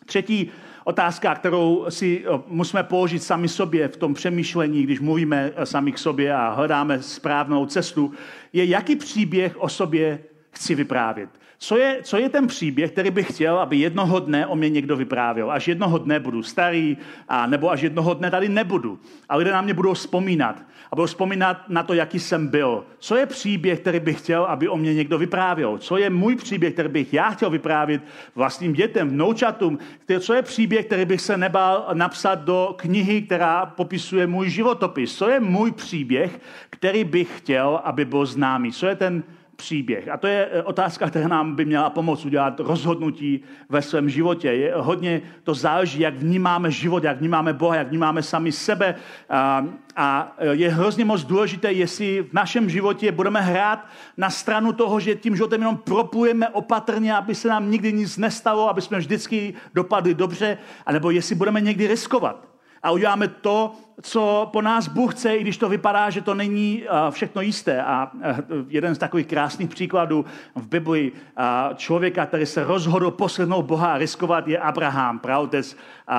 Třetí 0.06 0.52
otázka, 0.84 1.36
kterou 1.36 1.86
si 1.89 2.26
eh, 2.26 2.39
musíme 2.48 2.84
položit 2.84 3.24
sami 3.24 3.48
sobě 3.48 3.88
v 3.88 3.98
tom 3.98 4.13
přemýšlení, 4.13 4.84
když 4.84 5.00
mluvíme 5.00 5.52
eh, 5.56 5.65
sami 5.65 5.91
k 5.91 5.98
sobě 5.98 6.34
a 6.34 6.50
hledáme 6.50 7.02
správnou 7.02 7.65
cestu, 7.65 8.13
je, 8.54 8.65
jaký 8.65 8.96
příběh 8.96 9.62
o 9.62 9.70
sobě 9.70 10.20
chci 10.52 10.76
vyprávět. 10.76 11.30
Co 11.63 11.78
je, 11.78 12.00
co 12.04 12.17
je 12.17 12.30
ten 12.30 12.47
příběh, 12.47 12.91
který 12.91 13.12
bych 13.12 13.34
chtěl, 13.34 13.60
aby 13.60 13.78
jednoho 13.78 14.19
dne 14.19 14.47
o 14.47 14.56
mě 14.56 14.69
někdo 14.69 14.95
vyprávěl? 14.95 15.52
Až 15.52 15.67
jednoho 15.67 15.97
dne 15.97 16.19
budu 16.19 16.43
starý, 16.43 16.97
a 17.28 17.47
nebo 17.47 17.71
až 17.71 17.82
jednoho 17.82 18.13
dne 18.13 18.32
tady 18.32 18.50
nebudu. 18.50 19.00
A 19.30 19.36
lidé 19.36 19.52
na 19.52 19.62
mě 19.62 19.74
budou 19.74 19.93
vzpomínat. 19.93 20.63
A 20.91 20.95
budou 20.95 21.06
vzpomínat 21.06 21.69
na 21.69 21.84
to, 21.84 21.93
jaký 21.93 22.19
jsem 22.19 22.47
byl. 22.47 22.84
Co 23.00 23.15
je 23.15 23.26
příběh, 23.26 23.80
který 23.80 24.00
bych 24.00 24.19
chtěl, 24.19 24.43
aby 24.43 24.69
o 24.69 24.78
mě 24.78 24.93
někdo 24.93 25.17
vyprávěl? 25.17 25.78
Co 25.78 25.97
je 25.97 26.10
můj 26.10 26.36
příběh, 26.36 26.74
který 26.74 26.89
bych 26.89 27.13
já 27.13 27.30
chtěl 27.30 27.50
vyprávět 27.50 28.02
vlastním 28.36 28.74
dětem, 28.74 29.10
vnoučatům? 29.10 29.80
Co 30.19 30.34
je 30.34 30.41
příběh, 30.41 30.86
který 30.86 31.06
bych 31.06 31.21
se 31.21 31.38
nebál 31.38 31.88
napsat 31.93 32.36
do 32.36 32.76
knihy, 32.78 33.21
která 33.21 33.65
popisuje 33.65 34.28
můj 34.28 34.50
životopis? 34.50 35.17
Co 35.17 35.30
je 35.30 35.39
můj 35.39 35.71
příběh, 35.71 36.39
který 36.69 37.04
bych 37.04 37.38
chtěl, 37.38 37.82
aby 37.84 38.06
byl 38.06 38.26
známý? 38.26 38.71
Co 38.71 38.88
je 38.88 38.95
ten 38.95 39.24
příběh. 39.62 40.10
A 40.10 40.17
to 40.17 40.28
je 40.28 40.50
eh, 40.52 40.63
otázka, 40.63 41.10
která 41.10 41.28
nám 41.28 41.56
by 41.56 41.65
měla 41.65 41.89
pomoct 41.89 42.26
udělat 42.26 42.60
rozhodnutí 42.60 43.43
ve 43.69 43.82
svém 43.82 44.10
životě. 44.10 44.47
Je, 44.47 44.74
hodně 44.76 45.21
to 45.43 45.54
záleží, 45.54 46.00
jak 46.00 46.17
vnímáme 46.17 46.71
život, 46.71 47.04
jak 47.04 47.19
vnímáme 47.19 47.54
Boha, 47.54 47.76
jak 47.76 47.88
vnímáme 47.88 48.24
sami 48.24 48.52
sebe. 48.52 48.95
A, 49.30 49.65
a 49.95 50.36
je 50.52 50.69
hrozně 50.69 51.06
moc 51.06 51.24
důležité, 51.24 51.71
jestli 51.71 52.21
v 52.21 52.34
našem 52.34 52.69
životě 52.69 53.12
budeme 53.12 53.41
hrát 53.41 53.86
na 54.17 54.30
stranu 54.30 54.74
toho, 54.74 55.00
že 55.00 55.15
tím 55.15 55.36
životem 55.36 55.62
jenom 55.62 55.78
propujeme 55.78 56.50
opatrně, 56.50 57.13
aby 57.13 57.36
se 57.36 57.47
nám 57.47 57.71
nikdy 57.71 57.93
nic 57.93 58.17
nestalo, 58.17 58.69
aby 58.69 58.82
jsme 58.82 58.97
vždycky 58.97 59.54
dopadli 59.74 60.13
dobře, 60.13 60.58
anebo 60.86 61.12
jestli 61.12 61.36
budeme 61.36 61.62
někdy 61.62 61.88
riskovat 61.88 62.51
a 62.84 62.91
uděláme 62.91 63.28
to, 63.28 63.72
co 64.02 64.50
po 64.52 64.62
nás 64.62 64.88
Bůh 64.88 65.15
chce, 65.15 65.36
i 65.36 65.41
když 65.41 65.58
to 65.58 65.70
vypadá, 65.70 66.10
že 66.10 66.22
to 66.22 66.34
není 66.34 66.84
eh, 66.84 67.12
všechno 67.12 67.41
jisté. 67.41 67.82
A 67.82 68.12
eh, 68.22 68.36
jeden 68.67 68.96
z 68.96 68.98
takových 68.98 69.28
krásných 69.28 69.70
příkladů 69.70 70.26
v 70.56 70.67
Biblii 70.67 71.12
eh, 71.12 71.44
člověka, 71.76 72.26
který 72.26 72.46
se 72.46 72.63
rozhodl 72.63 73.12
poslechnout 73.12 73.62
Boha 73.62 73.94
a 73.94 73.98
riskovat, 73.98 74.48
je 74.48 74.58
Abraham, 74.58 75.20
praotec 75.20 75.78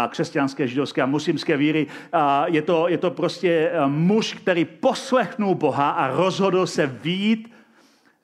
křesťanské, 0.09 0.69
židovské 0.69 1.03
a 1.03 1.07
muslimské 1.07 1.57
víry. 1.57 1.87
Je 2.47 2.63
to, 2.63 2.89
je 2.89 2.99
to 2.99 3.11
prostě 3.11 3.73
muž, 3.87 4.35
který 4.35 4.65
poslechnul 4.65 5.55
Boha 5.55 5.91
a 5.91 6.09
rozhodl 6.09 6.67
se 6.67 6.87
výjít 6.87 7.53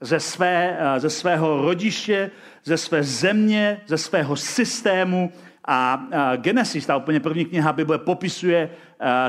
ze, 0.01 0.21
své, 0.21 0.79
ze 0.99 1.11
svého 1.11 1.63
rodiště, 1.63 2.31
ze 2.65 2.77
své 2.77 3.03
země, 3.03 3.81
ze 3.87 3.99
svého 3.99 4.37
systému 4.37 5.33
a 5.71 6.07
Genesis, 6.37 6.87
ta 6.87 6.97
úplně 6.97 7.21
první 7.21 7.45
kniha 7.45 7.73
Bible, 7.73 7.99
popisuje 7.99 8.71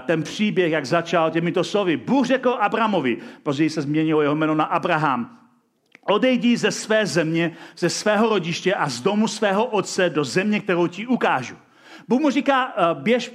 ten 0.06 0.23
příběh, 0.23 0.71
jak 0.71 0.86
začal 0.86 1.32
těmito 1.32 1.63
slovy. 1.63 1.97
Bůh 1.97 2.25
řekl 2.25 2.58
Abramovi, 2.60 3.17
později 3.43 3.69
se 3.69 3.82
změnilo 3.82 4.21
jeho 4.21 4.36
jméno 4.36 4.56
na 4.56 4.63
Abraham, 4.63 5.39
odejdi 6.02 6.58
ze 6.58 6.71
své 6.71 7.06
země, 7.06 7.52
ze 7.78 7.89
svého 7.89 8.30
rodiště 8.30 8.73
a 8.73 8.89
z 8.89 9.02
domu 9.02 9.28
svého 9.28 9.65
otce 9.65 10.10
do 10.10 10.23
země, 10.23 10.60
kterou 10.60 10.88
ti 10.88 11.08
ukážu. 11.08 11.56
Bůh 12.08 12.21
mu 12.21 12.30
říká, 12.30 12.73
běž, 12.93 13.34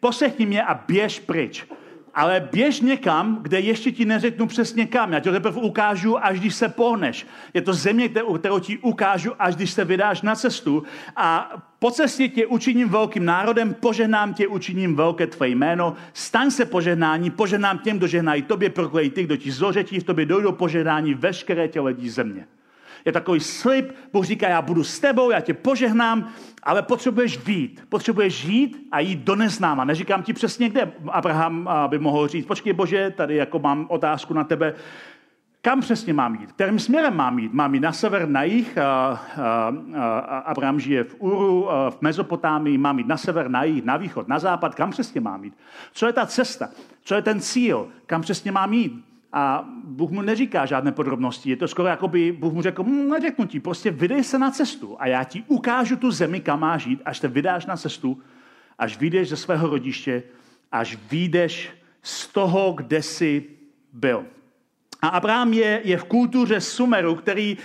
poslechni 0.00 0.46
mě 0.46 0.62
a 0.62 0.74
běž 0.74 1.20
pryč 1.20 1.66
ale 2.14 2.48
běž 2.52 2.80
někam, 2.80 3.38
kde 3.42 3.60
ještě 3.60 3.92
ti 3.92 4.04
neřeknu 4.04 4.46
přesně 4.46 4.86
kam. 4.86 5.12
Já 5.12 5.20
ti 5.20 5.28
to 5.28 5.32
teprve 5.32 5.60
ukážu, 5.60 6.24
až 6.24 6.40
když 6.40 6.54
se 6.54 6.68
pohneš. 6.68 7.26
Je 7.54 7.62
to 7.62 7.72
země, 7.72 8.08
kterou 8.08 8.58
ti 8.58 8.78
ukážu, 8.78 9.32
až 9.38 9.56
když 9.56 9.70
se 9.70 9.84
vydáš 9.84 10.22
na 10.22 10.34
cestu. 10.34 10.82
A 11.16 11.50
po 11.78 11.90
cestě 11.90 12.28
tě 12.28 12.46
učiním 12.46 12.88
velkým 12.88 13.24
národem, 13.24 13.74
požehnám 13.74 14.34
tě, 14.34 14.48
učiním 14.48 14.96
velké 14.96 15.26
tvé 15.26 15.48
jméno, 15.48 15.94
staň 16.12 16.50
se 16.50 16.64
požehnání, 16.64 17.30
požehnám 17.30 17.78
těm, 17.78 17.98
kdo 17.98 18.06
žehnají 18.06 18.42
tobě, 18.42 18.70
proklej 18.70 19.10
ty, 19.10 19.22
kdo 19.22 19.36
ti 19.36 19.50
zlořečí, 19.50 20.00
v 20.00 20.04
tobě 20.04 20.26
dojdou 20.26 20.52
požehnání 20.52 21.14
veškeré 21.14 21.68
tě 21.68 21.80
ledí 21.80 22.10
země. 22.10 22.46
Je 23.04 23.12
takový 23.12 23.40
slib, 23.40 23.92
Bůh 24.12 24.24
říká, 24.24 24.48
já 24.48 24.62
budu 24.62 24.84
s 24.84 25.00
tebou, 25.00 25.30
já 25.30 25.40
tě 25.40 25.54
požehnám, 25.54 26.28
ale 26.62 26.82
potřebuješ 26.82 27.46
vít. 27.46 27.82
Potřebuješ 27.88 28.34
žít 28.34 28.88
a 28.92 29.00
jít 29.00 29.18
do 29.18 29.36
neznáma. 29.36 29.84
Neříkám 29.84 30.22
ti 30.22 30.32
přesně, 30.32 30.68
kde 30.68 30.92
Abraham 31.10 31.68
by 31.88 31.98
mohl 31.98 32.28
říct, 32.28 32.46
počkej 32.46 32.72
Bože, 32.72 33.10
tady 33.16 33.36
jako 33.36 33.58
mám 33.58 33.86
otázku 33.88 34.34
na 34.34 34.44
tebe, 34.44 34.74
kam 35.62 35.80
přesně 35.80 36.12
mám 36.12 36.34
jít? 36.34 36.52
Kterým 36.52 36.78
směrem 36.78 37.16
mám 37.16 37.38
jít? 37.38 37.52
Mám 37.52 37.74
jít 37.74 37.80
na 37.80 37.92
sever, 37.92 38.28
na 38.28 38.42
jih? 38.42 38.78
A, 38.78 38.84
a, 38.84 39.72
a, 39.96 40.38
Abraham 40.38 40.80
žije 40.80 41.04
v 41.04 41.16
Uru, 41.18 41.68
v 41.90 41.96
Mezopotámii. 42.00 42.78
Mám 42.78 42.98
jít 42.98 43.06
na 43.06 43.16
sever, 43.16 43.48
na 43.48 43.64
jih, 43.64 43.84
na 43.84 43.96
východ, 43.96 44.28
na 44.28 44.38
západ. 44.38 44.74
Kam 44.74 44.90
přesně 44.90 45.20
mám 45.20 45.44
jít? 45.44 45.54
Co 45.92 46.06
je 46.06 46.12
ta 46.12 46.26
cesta? 46.26 46.68
Co 47.04 47.14
je 47.14 47.22
ten 47.22 47.40
cíl? 47.40 47.88
Kam 48.06 48.20
přesně 48.20 48.52
mám 48.52 48.72
jít? 48.72 49.04
A 49.36 49.68
Bůh 49.84 50.10
mu 50.10 50.22
neříká 50.22 50.66
žádné 50.66 50.92
podrobnosti. 50.92 51.50
Je 51.50 51.56
to 51.56 51.68
skoro 51.68 51.88
jako 51.88 52.08
by 52.08 52.32
Bůh 52.32 52.52
mu 52.52 52.62
řekl, 52.62 52.82
hm, 52.82 53.08
neřeknu 53.08 53.46
ti, 53.46 53.60
prostě 53.60 53.90
vydej 53.90 54.24
se 54.24 54.38
na 54.38 54.50
cestu 54.50 54.96
a 54.98 55.06
já 55.06 55.24
ti 55.24 55.44
ukážu 55.46 55.96
tu 55.96 56.10
zemi, 56.10 56.40
kam 56.40 56.60
máš 56.60 56.82
žít, 56.82 57.02
až 57.04 57.20
te 57.20 57.28
vydáš 57.28 57.66
na 57.66 57.76
cestu, 57.76 58.22
až 58.78 58.98
vyjdeš 58.98 59.28
ze 59.28 59.36
svého 59.36 59.68
rodiště, 59.68 60.22
až 60.72 60.98
vyjdeš 61.10 61.70
z 62.02 62.26
toho, 62.26 62.72
kde 62.72 63.02
jsi 63.02 63.44
byl. 63.92 64.24
A 65.02 65.08
Abraham 65.08 65.52
je, 65.52 65.80
je 65.84 65.96
v 65.96 66.04
kultuře 66.04 66.60
Sumeru, 66.60 67.14
který 67.14 67.56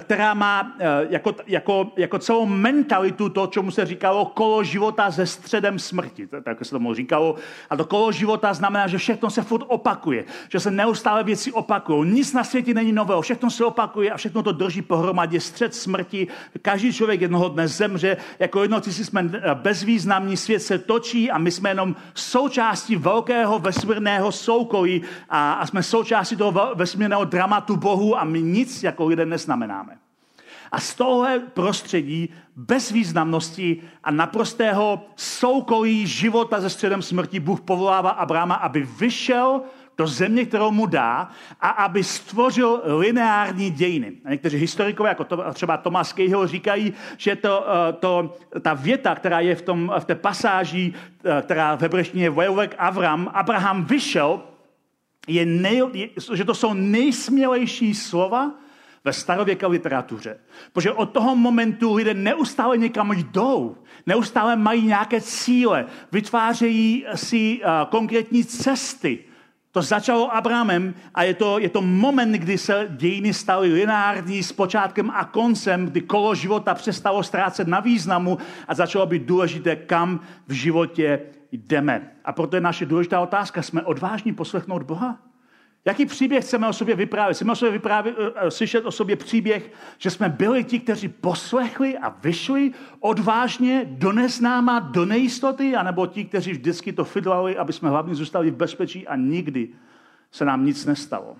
která 0.00 0.34
má 0.34 0.72
eh, 0.78 0.86
jako, 1.10 1.34
jako, 1.46 1.92
jako 1.96 2.18
celou 2.18 2.46
mentalitu 2.46 3.28
to, 3.28 3.46
čemu 3.46 3.70
se 3.70 3.86
říkalo 3.86 4.26
kolo 4.26 4.64
života 4.64 5.10
se 5.10 5.26
středem 5.26 5.78
smrti. 5.78 6.26
Tak 6.26 6.64
se 6.64 6.70
tomu 6.70 6.94
říkalo. 6.94 7.34
A 7.70 7.76
to 7.76 7.84
kolo 7.84 8.12
života 8.12 8.54
znamená, 8.54 8.86
že 8.86 8.98
všechno 8.98 9.30
se 9.30 9.42
furt 9.42 9.64
opakuje. 9.68 10.24
Že 10.48 10.60
se 10.60 10.70
neustále 10.70 11.24
věci 11.24 11.52
opakují. 11.52 12.10
Nic 12.10 12.32
na 12.32 12.44
světě 12.44 12.74
není 12.74 12.92
nového. 12.92 13.22
Všechno 13.22 13.50
se 13.50 13.64
opakuje 13.64 14.10
a 14.10 14.16
všechno 14.16 14.42
to 14.42 14.52
drží 14.52 14.82
pohromadě. 14.82 15.40
Střed 15.40 15.74
smrti. 15.74 16.26
Každý 16.62 16.92
člověk 16.92 17.20
jednoho 17.20 17.48
dne 17.48 17.68
zemře. 17.68 18.16
Jako 18.38 18.62
jednotlivci 18.62 19.04
jsme 19.04 19.30
eh, 19.34 19.54
bezvýznamní. 19.54 20.36
Svět 20.36 20.60
se 20.60 20.78
točí 20.78 21.30
a 21.30 21.38
my 21.38 21.50
jsme 21.50 21.70
jenom 21.70 21.96
součástí 22.14 22.96
velkého 22.96 23.58
vesmírného 23.58 24.32
soukolí 24.32 25.02
a, 25.28 25.52
a 25.52 25.66
jsme 25.66 25.82
součástí 25.82 26.36
toho 26.36 26.74
vesmírného 26.74 27.24
dramatu 27.24 27.76
Bohu 27.76 28.18
a 28.18 28.24
my 28.24 28.42
nic 28.42 28.82
jako 28.82 29.06
lidé 29.06 29.26
neznamenáme. 29.34 29.98
A 30.72 30.80
z 30.80 30.94
tohle 30.94 31.38
prostředí 31.38 32.28
bezvýznamnosti 32.56 33.82
a 34.04 34.10
naprostého 34.10 35.06
soukolí 35.16 36.06
života 36.06 36.60
ze 36.60 36.70
středem 36.70 37.02
smrti 37.02 37.40
Bůh 37.40 37.60
povolává 37.60 38.10
Abrahama, 38.10 38.54
aby 38.54 38.86
vyšel 38.98 39.62
do 39.98 40.06
země, 40.06 40.46
kterou 40.46 40.70
mu 40.70 40.86
dá 40.86 41.30
a 41.60 41.68
aby 41.68 42.04
stvořil 42.04 42.82
lineární 42.98 43.70
dějiny. 43.70 44.12
A 44.24 44.30
někteří 44.30 44.56
historikové, 44.56 45.08
jako 45.08 45.24
to, 45.24 45.44
třeba 45.54 45.76
Thomas 45.76 46.12
Cahill, 46.12 46.46
říkají, 46.46 46.92
že 47.16 47.36
to, 47.36 47.66
eh, 47.66 47.92
to, 47.92 48.36
ta 48.62 48.74
věta, 48.74 49.14
která 49.14 49.40
je 49.40 49.54
v, 49.54 49.62
tom, 49.62 49.92
v 49.98 50.04
té 50.04 50.14
pasáži, 50.14 50.94
eh, 51.24 51.42
která 51.42 51.76
v 51.76 51.82
hebreštině 51.82 52.24
je 52.24 52.68
Avram, 52.78 53.30
Abraham 53.34 53.84
vyšel, 53.84 54.42
je 55.26 55.46
nej, 55.46 55.82
je, 55.92 56.08
že 56.34 56.44
to 56.44 56.54
jsou 56.54 56.74
nejsmělejší 56.74 57.94
slova 57.94 58.63
ve 59.04 59.12
starověké 59.12 59.66
literatuře. 59.66 60.36
Protože 60.72 60.92
od 60.92 61.06
toho 61.06 61.36
momentu 61.36 61.94
lidé 61.94 62.14
neustále 62.14 62.78
někam 62.78 63.12
jdou, 63.12 63.76
neustále 64.06 64.56
mají 64.56 64.86
nějaké 64.86 65.20
cíle, 65.20 65.86
vytvářejí 66.12 67.06
si 67.14 67.60
uh, 67.64 67.90
konkrétní 67.90 68.44
cesty, 68.44 69.18
to 69.74 69.82
začalo 69.82 70.36
Abrahamem 70.36 70.94
a 71.14 71.22
je 71.22 71.34
to, 71.34 71.58
je 71.58 71.68
to 71.68 71.82
moment, 71.82 72.32
kdy 72.32 72.58
se 72.58 72.86
dějiny 72.90 73.34
staly 73.34 73.72
lineární 73.72 74.42
s 74.42 74.52
počátkem 74.52 75.10
a 75.10 75.24
koncem, 75.24 75.86
kdy 75.86 76.00
kolo 76.00 76.34
života 76.34 76.74
přestalo 76.74 77.22
ztrácet 77.22 77.68
na 77.68 77.80
významu 77.80 78.38
a 78.68 78.74
začalo 78.74 79.06
být 79.06 79.22
důležité, 79.22 79.76
kam 79.76 80.20
v 80.46 80.52
životě 80.52 81.20
jdeme. 81.52 82.10
A 82.24 82.32
proto 82.32 82.56
je 82.56 82.60
naše 82.60 82.86
důležitá 82.86 83.20
otázka, 83.20 83.62
jsme 83.62 83.82
odvážní 83.82 84.34
poslechnout 84.34 84.82
Boha? 84.82 85.18
Jaký 85.84 86.06
příběh 86.06 86.44
chceme 86.44 86.68
o 86.68 86.72
sobě 86.72 86.96
vyprávět? 86.96 87.36
Chceme 87.36 87.52
o 87.52 87.56
sobě 87.56 87.72
vyprávět, 87.72 88.18
uh, 88.18 88.48
slyšet 88.48 88.86
o 88.86 88.90
sobě 88.90 89.16
příběh, 89.16 89.70
že 89.98 90.10
jsme 90.10 90.28
byli 90.28 90.64
ti, 90.64 90.80
kteří 90.80 91.08
poslechli 91.08 91.98
a 91.98 92.08
vyšli 92.08 92.72
odvážně 93.00 93.84
do 93.84 94.12
neznáma, 94.12 94.78
do 94.78 95.04
nejistoty, 95.04 95.76
anebo 95.76 96.06
ti, 96.06 96.24
kteří 96.24 96.52
vždycky 96.52 96.92
to 96.92 97.04
fidlali, 97.04 97.56
aby 97.56 97.72
jsme 97.72 97.90
hlavně 97.90 98.14
zůstali 98.14 98.50
v 98.50 98.56
bezpečí 98.56 99.06
a 99.06 99.16
nikdy 99.16 99.68
se 100.32 100.44
nám 100.44 100.64
nic 100.64 100.86
nestalo. 100.86 101.36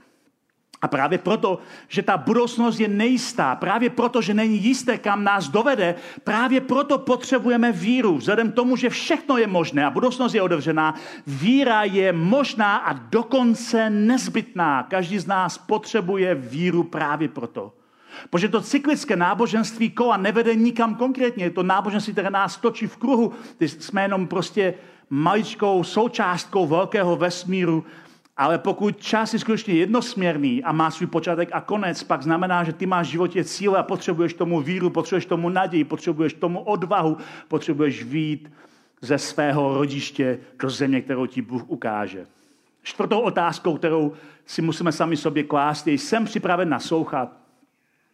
A 0.85 0.89
právě 0.89 1.19
proto, 1.19 1.59
že 1.89 2.03
ta 2.03 2.17
budoucnost 2.17 2.81
je 2.81 2.89
nejistá, 2.89 3.57
právě 3.57 3.91
proto, 3.91 4.23
že 4.23 4.35
není 4.35 4.65
jisté, 4.65 4.99
kam 4.99 5.25
nás 5.25 5.49
dovede, 5.49 5.95
právě 6.25 6.61
proto 6.61 6.99
potřebujeme 6.99 7.73
víru. 7.73 8.17
Vzhledem 8.17 8.53
k 8.53 8.55
tomu, 8.55 8.77
že 8.77 8.91
všechno 8.91 9.39
je 9.39 9.47
možné 9.47 9.85
a 9.87 9.91
budoucnost 9.91 10.35
je 10.35 10.43
otevřená, 10.43 10.95
víra 11.27 11.85
je 11.85 12.13
možná 12.13 12.77
a 12.77 12.93
dokonce 12.93 13.91
nezbytná. 13.91 14.83
Každý 14.83 15.19
z 15.19 15.27
nás 15.27 15.59
potřebuje 15.59 16.35
víru 16.35 16.83
právě 16.83 17.29
proto. 17.29 17.73
Protože 18.31 18.49
to 18.49 18.61
cyklické 18.61 19.17
náboženství 19.17 19.91
kola 19.91 20.17
nevede 20.17 20.55
nikam 20.55 20.95
konkrétně. 20.95 21.45
Je 21.45 21.51
to 21.51 21.63
náboženství, 21.63 22.13
které 22.13 22.31
nás 22.31 22.57
točí 22.57 22.87
v 22.87 22.97
kruhu. 22.97 23.33
Ty 23.59 23.69
jsme 23.69 24.03
jenom 24.03 24.27
prostě 24.27 24.75
maličkou 25.11 25.85
součástkou 25.85 26.67
velkého 26.67 27.17
vesmíru, 27.17 27.85
ale 28.37 28.59
pokud 28.59 29.01
čas 29.01 29.33
je 29.33 29.39
skutečně 29.39 29.75
jednosměrný 29.75 30.65
a 30.65 30.73
má 30.73 30.91
svůj 30.91 31.07
počátek 31.07 31.49
a 31.53 31.61
konec, 31.61 32.03
pak 32.03 32.23
znamená, 32.23 32.65
že 32.65 32.73
ty 32.73 32.87
máš 32.87 33.07
v 33.07 33.11
životě 33.11 33.45
cíle 33.45 33.79
a 33.79 33.83
potřebuješ 33.83 34.35
tomu 34.35 34.61
víru, 34.61 34.91
potřebuješ 34.91 35.27
tomu 35.27 35.49
naději, 35.49 35.85
potřebuješ 35.85 36.35
tomu 36.35 36.61
odvahu, 36.61 37.17
potřebuješ 37.49 38.05
vít 38.05 38.53
ze 39.01 39.19
svého 39.19 39.75
rodiště 39.75 40.39
do 40.59 40.71
země, 40.71 41.01
kterou 41.01 41.27
ti 41.27 41.43
Bůh 41.43 41.63
ukáže. 41.67 42.27
Čtvrtou 42.83 43.21
otázkou, 43.21 43.77
kterou 43.77 44.13
si 44.47 44.63
musíme 44.63 44.93
sami 44.93 45.17
sobě 45.17 45.43
klást, 45.43 45.87
je, 45.87 45.93
jsem 45.93 46.25
připraven 46.25 46.69
naslouchat. 46.69 47.33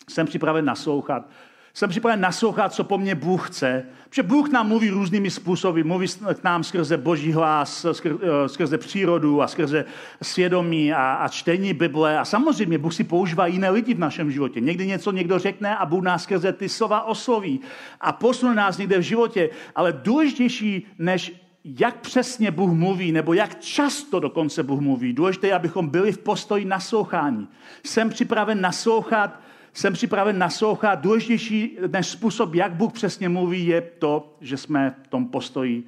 Jsem 0.09 0.27
připraven 0.27 0.65
naslouchat. 0.65 1.29
Jsem 1.75 1.91
připraven 1.91 2.21
naslouchat, 2.21 2.73
co 2.73 2.85
po 2.85 2.99
mně 2.99 3.15
Bůh 3.15 3.49
chce. 3.49 3.85
Protože 4.09 4.23
Bůh 4.23 4.51
nám 4.51 4.69
mluví 4.69 4.91
různými 4.91 5.31
způsoby. 5.31 5.83
Mluví 5.83 6.07
k 6.35 6.45
nám 6.45 6.65
skrze 6.65 6.97
boží 6.97 7.33
hlas, 7.33 7.85
eh, 7.85 8.49
skrze 8.49 8.79
přírodu 8.79 9.43
a 9.43 9.49
skrze 9.49 9.85
svědomí 10.23 10.93
a, 10.93 11.15
a 11.15 11.29
čtení 11.29 11.75
Bible. 11.75 12.19
A 12.19 12.25
samozřejmě 12.25 12.79
Bůh 12.79 12.95
si 12.95 13.05
používá 13.05 13.47
jiné 13.47 13.71
lidi 13.71 13.95
v 13.95 13.99
našem 13.99 14.31
životě. 14.31 14.61
Někdy 14.61 14.87
něco 14.87 15.13
někdo 15.13 15.39
řekne 15.39 15.77
a 15.77 15.87
Bůh 15.87 16.03
nás 16.03 16.23
skrze 16.23 16.53
ty 16.53 16.69
slova 16.69 17.03
osloví 17.03 17.61
a 18.01 18.13
posune 18.13 18.55
nás 18.55 18.79
někde 18.79 18.99
v 18.99 19.03
životě. 19.03 19.51
Ale 19.75 19.93
důležitější 19.93 20.87
než 20.99 21.33
jak 21.65 21.97
přesně 21.97 22.51
Bůh 22.51 22.73
mluví, 22.73 23.13
nebo 23.13 23.33
jak 23.33 23.61
často 23.61 24.21
dokonce 24.21 24.63
Bůh 24.63 24.81
mluví. 24.81 25.13
Důležité 25.13 25.47
je, 25.47 25.55
abychom 25.55 25.89
byli 25.89 26.13
v 26.13 26.19
postoji 26.19 26.65
naslouchání. 26.65 27.49
Jsem 27.85 28.11
připraven 28.11 28.61
naslouchat 28.61 29.41
jsem 29.73 29.93
připraven 29.93 30.39
naslouchat. 30.39 31.01
Důležitější 31.01 31.79
než 31.87 32.07
způsob, 32.07 32.55
jak 32.55 32.73
Bůh 32.73 32.93
přesně 32.93 33.29
mluví, 33.29 33.67
je 33.67 33.81
to, 33.81 34.37
že 34.41 34.57
jsme 34.57 34.95
v 35.03 35.09
tom 35.09 35.27
postoji 35.27 35.85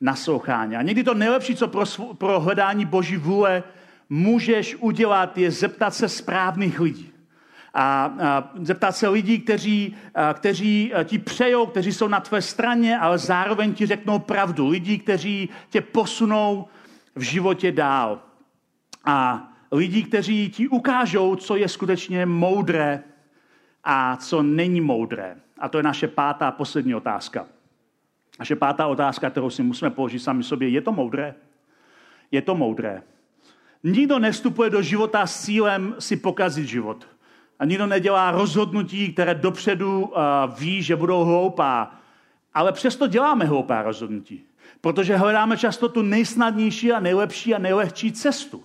naslouchání. 0.00 0.76
A 0.76 0.82
někdy 0.82 1.04
to 1.04 1.14
nejlepší, 1.14 1.56
co 1.56 1.68
pro, 1.68 1.84
pro 2.18 2.40
hledání 2.40 2.84
Boží 2.84 3.16
vůle 3.16 3.62
můžeš 4.10 4.76
udělat, 4.80 5.38
je 5.38 5.50
zeptat 5.50 5.94
se 5.94 6.08
správných 6.08 6.80
lidí. 6.80 7.10
A, 7.74 8.04
a 8.04 8.50
zeptat 8.62 8.96
se 8.96 9.08
lidí, 9.08 9.38
kteří, 9.38 9.96
a, 10.14 10.34
kteří 10.34 10.92
ti 11.04 11.18
přejou, 11.18 11.66
kteří 11.66 11.92
jsou 11.92 12.08
na 12.08 12.20
tvé 12.20 12.42
straně, 12.42 12.98
ale 12.98 13.18
zároveň 13.18 13.74
ti 13.74 13.86
řeknou 13.86 14.18
pravdu. 14.18 14.68
Lidí, 14.68 14.98
kteří 14.98 15.48
tě 15.70 15.80
posunou 15.80 16.66
v 17.14 17.22
životě 17.22 17.72
dál. 17.72 18.22
A 19.04 19.48
lidí, 19.72 20.02
kteří 20.02 20.50
ti 20.50 20.68
ukážou, 20.68 21.36
co 21.36 21.56
je 21.56 21.68
skutečně 21.68 22.26
moudré 22.26 23.02
a 23.84 24.16
co 24.16 24.42
není 24.42 24.80
moudré. 24.80 25.36
A 25.58 25.68
to 25.68 25.78
je 25.78 25.82
naše 25.82 26.08
pátá 26.08 26.50
poslední 26.50 26.94
otázka. 26.94 27.46
Naše 28.38 28.56
pátá 28.56 28.86
otázka, 28.86 29.30
kterou 29.30 29.50
si 29.50 29.62
musíme 29.62 29.90
položit 29.90 30.18
sami 30.18 30.42
sobě, 30.42 30.68
je 30.68 30.80
to 30.80 30.92
moudré? 30.92 31.34
Je 32.30 32.42
to 32.42 32.54
moudré. 32.54 33.02
Nikdo 33.84 34.18
nestupuje 34.18 34.70
do 34.70 34.82
života 34.82 35.26
s 35.26 35.44
cílem 35.44 35.94
si 35.98 36.16
pokazit 36.16 36.66
život. 36.66 37.08
A 37.58 37.64
nikdo 37.64 37.86
nedělá 37.86 38.30
rozhodnutí, 38.30 39.12
které 39.12 39.34
dopředu 39.34 40.00
uh, 40.00 40.18
ví, 40.58 40.82
že 40.82 40.96
budou 40.96 41.24
hloupá. 41.24 41.94
Ale 42.54 42.72
přesto 42.72 43.06
děláme 43.06 43.44
hloupá 43.44 43.82
rozhodnutí. 43.82 44.44
Protože 44.80 45.16
hledáme 45.16 45.56
často 45.56 45.88
tu 45.88 46.02
nejsnadnější 46.02 46.92
a 46.92 47.00
nejlepší 47.00 47.54
a 47.54 47.58
nejlehčí 47.58 48.12
cestu 48.12 48.64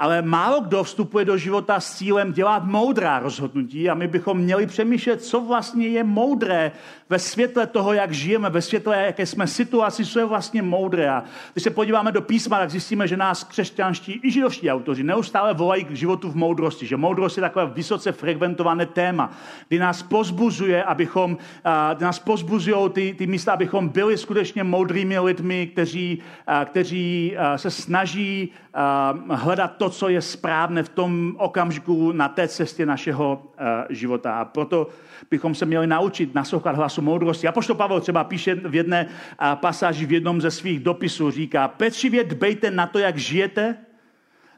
ale 0.00 0.22
málo 0.22 0.60
kdo 0.60 0.84
vstupuje 0.84 1.24
do 1.24 1.36
života 1.36 1.80
s 1.80 1.96
cílem 1.96 2.32
dělat 2.32 2.64
moudrá 2.64 3.18
rozhodnutí 3.18 3.90
a 3.90 3.94
my 3.94 4.08
bychom 4.08 4.38
měli 4.38 4.66
přemýšlet, 4.66 5.22
co 5.24 5.40
vlastně 5.40 5.88
je 5.88 6.04
moudré 6.04 6.72
ve 7.08 7.18
světle 7.18 7.66
toho, 7.66 7.92
jak 7.92 8.12
žijeme, 8.12 8.50
ve 8.50 8.62
světle, 8.62 9.04
jaké 9.06 9.26
jsme 9.26 9.46
situaci, 9.46 10.06
co 10.06 10.18
je 10.18 10.24
vlastně 10.24 10.62
moudré. 10.62 11.10
A 11.10 11.24
když 11.52 11.64
se 11.64 11.70
podíváme 11.70 12.12
do 12.12 12.22
písma, 12.22 12.58
tak 12.58 12.70
zjistíme, 12.70 13.08
že 13.08 13.16
nás 13.16 13.44
křesťanští 13.44 14.20
i 14.22 14.30
židovští 14.30 14.70
autoři 14.70 15.02
neustále 15.02 15.54
volají 15.54 15.84
k 15.84 15.90
životu 15.90 16.30
v 16.30 16.36
moudrosti, 16.36 16.86
že 16.86 16.96
moudrost 16.96 17.36
je 17.36 17.40
takové 17.40 17.66
vysoce 17.66 18.12
frekventované 18.12 18.86
téma, 18.86 19.30
kdy 19.68 19.78
nás 19.78 20.02
pozbuzuje, 20.02 20.84
abychom, 20.84 21.38
kdy 21.94 22.04
nás 22.04 22.18
pozbuzují 22.18 22.90
ty, 22.90 23.14
ty 23.18 23.26
místa, 23.26 23.52
abychom 23.52 23.88
byli 23.88 24.18
skutečně 24.18 24.64
moudrými 24.64 25.18
lidmi, 25.18 25.66
kteří, 25.66 26.22
kteří 26.64 27.36
se 27.56 27.70
snaží 27.70 28.52
hledat 29.30 29.76
to, 29.76 29.90
co 29.90 30.08
je 30.08 30.22
správné 30.22 30.82
v 30.82 30.88
tom 30.88 31.34
okamžiku 31.38 32.12
na 32.12 32.28
té 32.28 32.48
cestě 32.48 32.86
našeho 32.86 33.52
života. 33.88 34.40
A 34.40 34.44
proto 34.44 34.88
bychom 35.30 35.54
se 35.54 35.66
měli 35.66 35.86
naučit 35.86 36.34
naslouchat 36.34 36.76
hlasu 36.76 37.02
moudrosti. 37.02 37.48
A 37.48 37.52
pošto 37.52 37.74
Pavel 37.74 38.00
třeba 38.00 38.24
píše 38.24 38.54
v 38.54 38.74
jedné 38.74 39.06
pasáži 39.54 40.06
v 40.06 40.12
jednom 40.12 40.40
ze 40.40 40.50
svých 40.50 40.80
dopisů, 40.80 41.30
říká, 41.30 41.68
pečlivě 41.68 42.24
dbejte 42.24 42.70
na 42.70 42.86
to, 42.86 42.98
jak 42.98 43.16
žijete, 43.16 43.76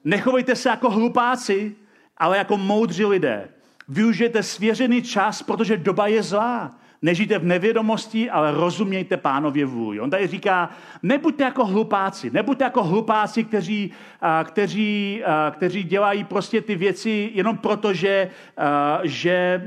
nechovejte 0.05 0.57
se 0.57 0.69
jako 0.69 0.91
hlupáci, 0.91 1.75
ale 2.19 2.39
jako 2.39 2.57
moudří 2.57 3.05
lidé. 3.05 3.49
Využijte 3.89 4.43
svěřený 4.43 5.03
čas, 5.03 5.43
protože 5.43 5.77
doba 5.77 6.07
je 6.07 6.23
zlá. 6.23 6.79
Nežijte 7.03 7.39
v 7.39 7.45
nevědomosti, 7.45 8.31
ale 8.31 8.53
rozumějte 8.53 9.17
pánově 9.17 9.67
vůli. 9.67 10.01
On 10.01 10.11
tady 10.11 10.27
říká, 10.27 10.71
nebuďte 11.03 11.45
jako 11.45 11.65
hlupáci, 11.65 12.31
nebuďte 12.31 12.65
jako 12.65 12.85
hlupáci, 12.85 13.45
kteří, 13.45 13.93
kteří, 14.45 15.23
kteří 15.51 15.83
dělají 15.83 16.25
prostě 16.25 16.61
ty 16.61 16.75
věci 16.75 17.31
jenom 17.35 17.59
proto, 17.59 17.93
že, 17.93 18.31
že 19.03 19.63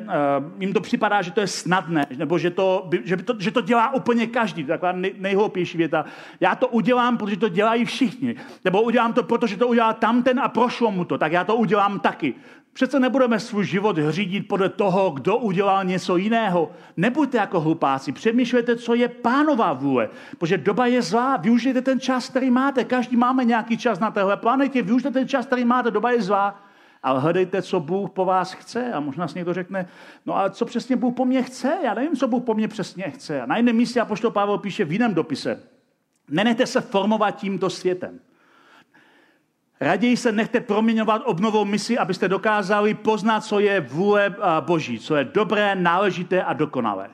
jim 0.59 0.73
to 0.73 0.81
připadá, 0.81 1.21
že 1.21 1.31
to 1.31 1.41
je 1.41 1.47
snadné, 1.47 2.05
nebo 2.17 2.37
že 2.37 2.49
to, 2.49 2.89
že 3.03 3.17
to, 3.17 3.33
že 3.39 3.51
to 3.51 3.61
dělá 3.61 3.93
úplně 3.93 4.27
každý. 4.27 4.63
Taková 4.63 4.93
nejhloupější 5.17 5.77
věta. 5.77 6.05
Já 6.39 6.55
to 6.55 6.67
udělám, 6.67 7.17
protože 7.17 7.37
to 7.37 7.49
dělají 7.49 7.85
všichni. 7.85 8.35
Nebo 8.65 8.81
udělám 8.81 9.13
to, 9.13 9.23
protože 9.23 9.57
to 9.57 9.67
udělal 9.67 9.93
tamten 9.93 10.39
a 10.39 10.47
prošlo 10.49 10.91
mu 10.91 11.05
to. 11.05 11.17
Tak 11.17 11.31
já 11.31 11.43
to 11.43 11.55
udělám 11.55 11.99
taky. 11.99 12.33
Přece 12.75 12.99
nebudeme 12.99 13.39
svůj 13.39 13.65
život 13.65 13.97
řídit 14.09 14.47
podle 14.47 14.69
toho, 14.69 15.09
kdo 15.11 15.37
udělal 15.37 15.83
něco 15.83 16.17
jiného. 16.17 16.71
Nebuďte 16.97 17.37
jako 17.37 17.59
hlupáci, 17.59 18.11
přemýšlejte, 18.11 18.75
co 18.75 18.93
je 18.93 19.07
pánová 19.07 19.73
vůle. 19.73 20.09
Protože 20.37 20.57
doba 20.57 20.85
je 20.85 21.01
zlá, 21.01 21.37
využijte 21.37 21.81
ten 21.81 21.99
čas, 21.99 22.29
který 22.29 22.51
máte. 22.51 22.83
Každý 22.83 23.17
máme 23.17 23.45
nějaký 23.45 23.77
čas 23.77 23.99
na 23.99 24.11
téhle 24.11 24.37
planetě, 24.37 24.81
využijte 24.81 25.11
ten 25.11 25.27
čas, 25.27 25.45
který 25.45 25.65
máte, 25.65 25.91
doba 25.91 26.11
je 26.11 26.21
zlá. 26.21 26.63
ale 27.03 27.19
hledejte, 27.19 27.61
co 27.61 27.79
Bůh 27.79 28.09
po 28.09 28.25
vás 28.25 28.53
chce. 28.53 28.91
A 28.91 28.99
možná 28.99 29.27
si 29.27 29.37
někdo 29.37 29.53
řekne, 29.53 29.87
no 30.25 30.37
a 30.37 30.49
co 30.49 30.65
přesně 30.65 30.95
Bůh 30.95 31.13
po 31.13 31.25
mně 31.25 31.43
chce? 31.43 31.77
Já 31.83 31.93
nevím, 31.93 32.15
co 32.15 32.27
Bůh 32.27 32.43
po 32.43 32.53
mně 32.53 32.67
přesně 32.67 33.03
chce. 33.03 33.41
A 33.41 33.45
na 33.45 33.57
jiném 33.57 33.75
místě 33.75 34.01
Apoštol 34.01 34.31
Pavel 34.31 34.57
píše 34.57 34.85
v 34.85 34.91
jiném 34.91 35.13
dopise, 35.13 35.63
nenechte 36.29 36.65
se 36.65 36.81
formovat 36.81 37.31
tímto 37.31 37.69
světem. 37.69 38.19
Raději 39.81 40.17
se 40.17 40.31
nechte 40.31 40.59
proměňovat 40.59 41.21
obnovou 41.25 41.65
misi, 41.65 41.97
abyste 41.97 42.27
dokázali 42.27 42.93
poznat, 42.93 43.41
co 43.41 43.59
je 43.59 43.79
vůle 43.79 44.35
Boží, 44.59 44.99
co 44.99 45.15
je 45.15 45.23
dobré, 45.23 45.75
náležité 45.75 46.43
a 46.43 46.53
dokonalé. 46.53 47.09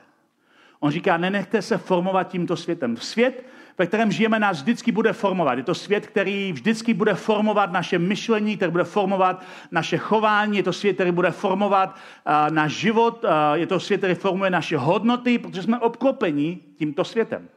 On 0.80 0.90
říká, 0.90 1.16
nenechte 1.16 1.62
se 1.62 1.78
formovat 1.78 2.28
tímto 2.28 2.56
světem. 2.56 2.96
Svět, 2.96 3.46
ve 3.78 3.86
kterém 3.86 4.12
žijeme, 4.12 4.38
nás 4.38 4.62
vždycky 4.62 4.92
bude 4.92 5.12
formovat. 5.12 5.58
Je 5.58 5.64
to 5.64 5.74
svět, 5.74 6.06
který 6.06 6.52
vždycky 6.52 6.94
bude 6.94 7.14
formovat 7.14 7.72
naše 7.72 7.98
myšlení, 7.98 8.56
který 8.56 8.72
bude 8.72 8.84
formovat 8.84 9.44
naše 9.70 9.98
chování, 9.98 10.56
je 10.56 10.62
to 10.62 10.72
svět, 10.72 10.94
který 10.94 11.12
bude 11.12 11.30
formovat 11.30 11.88
uh, 11.94 12.54
náš 12.54 12.72
život, 12.72 13.24
uh, 13.24 13.30
je 13.54 13.66
to 13.66 13.80
svět, 13.80 13.98
který 13.98 14.14
formuje 14.14 14.50
naše 14.50 14.76
hodnoty, 14.76 15.38
protože 15.38 15.62
jsme 15.62 15.78
obklopeni 15.78 16.58
tímto 16.78 17.04
světem. 17.04 17.48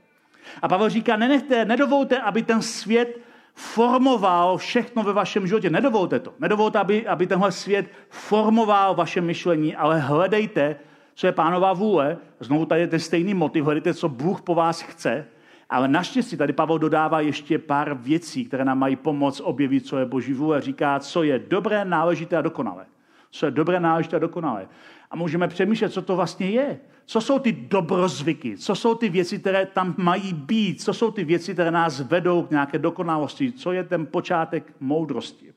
A 0.61 0.67
Pavel 0.67 0.89
říká, 0.89 1.17
nenechte, 1.17 1.65
nedovolte, 1.65 2.19
aby 2.19 2.43
ten 2.43 2.61
svět 2.61 3.19
formoval 3.55 4.57
všechno 4.57 5.03
ve 5.03 5.13
vašem 5.13 5.47
životě. 5.47 5.69
Nedovolte 5.69 6.19
to. 6.19 6.33
Nedovolte, 6.39 6.79
aby, 6.79 7.07
aby 7.07 7.27
tenhle 7.27 7.51
svět 7.51 7.85
formoval 8.09 8.95
vaše 8.95 9.21
myšlení, 9.21 9.75
ale 9.75 9.99
hledejte, 9.99 10.75
co 11.15 11.27
je 11.27 11.31
pánová 11.31 11.73
vůle. 11.73 12.17
Znovu 12.39 12.65
tady 12.65 12.81
je 12.81 12.87
ten 12.87 12.99
stejný 12.99 13.33
motiv, 13.33 13.65
hledejte, 13.65 13.93
co 13.93 14.09
Bůh 14.09 14.41
po 14.41 14.55
vás 14.55 14.81
chce. 14.81 15.25
Ale 15.69 15.87
naštěstí 15.87 16.37
tady 16.37 16.53
Pavel 16.53 16.79
dodává 16.79 17.19
ještě 17.19 17.59
pár 17.59 17.93
věcí, 17.93 18.45
které 18.45 18.65
nám 18.65 18.79
mají 18.79 18.95
pomoct 18.95 19.39
objevit, 19.39 19.87
co 19.87 19.97
je 19.97 20.05
Boží 20.05 20.33
vůle. 20.33 20.61
Říká, 20.61 20.99
co 20.99 21.23
je 21.23 21.39
dobré, 21.39 21.85
náležité 21.85 22.37
a 22.37 22.41
dokonalé. 22.41 22.85
Co 23.31 23.45
je 23.45 23.51
dobré, 23.51 23.79
náležité 23.79 24.15
a 24.15 24.19
dokonalé. 24.19 24.67
A 25.15 25.17
můžeme 25.17 25.47
přemýšlet, 25.47 25.93
co 25.93 26.01
to 26.01 26.15
vlastně 26.15 26.49
je. 26.49 26.79
Co 27.05 27.21
jsou 27.21 27.39
ty 27.39 27.51
dobrozvyky? 27.51 28.57
Co 28.57 28.75
jsou 28.75 28.95
ty 28.95 29.09
věci, 29.09 29.39
které 29.39 29.65
tam 29.65 29.95
mají 29.97 30.33
být? 30.33 30.81
Co 30.81 30.93
jsou 30.93 31.11
ty 31.11 31.23
věci, 31.23 31.53
které 31.53 31.71
nás 31.71 31.99
vedou 31.99 32.43
k 32.43 32.51
nějaké 32.51 32.79
dokonalosti? 32.79 33.51
Co 33.51 33.71
je 33.71 33.83
ten 33.83 34.05
počátek 34.05 34.73
moudrosti? 34.79 35.53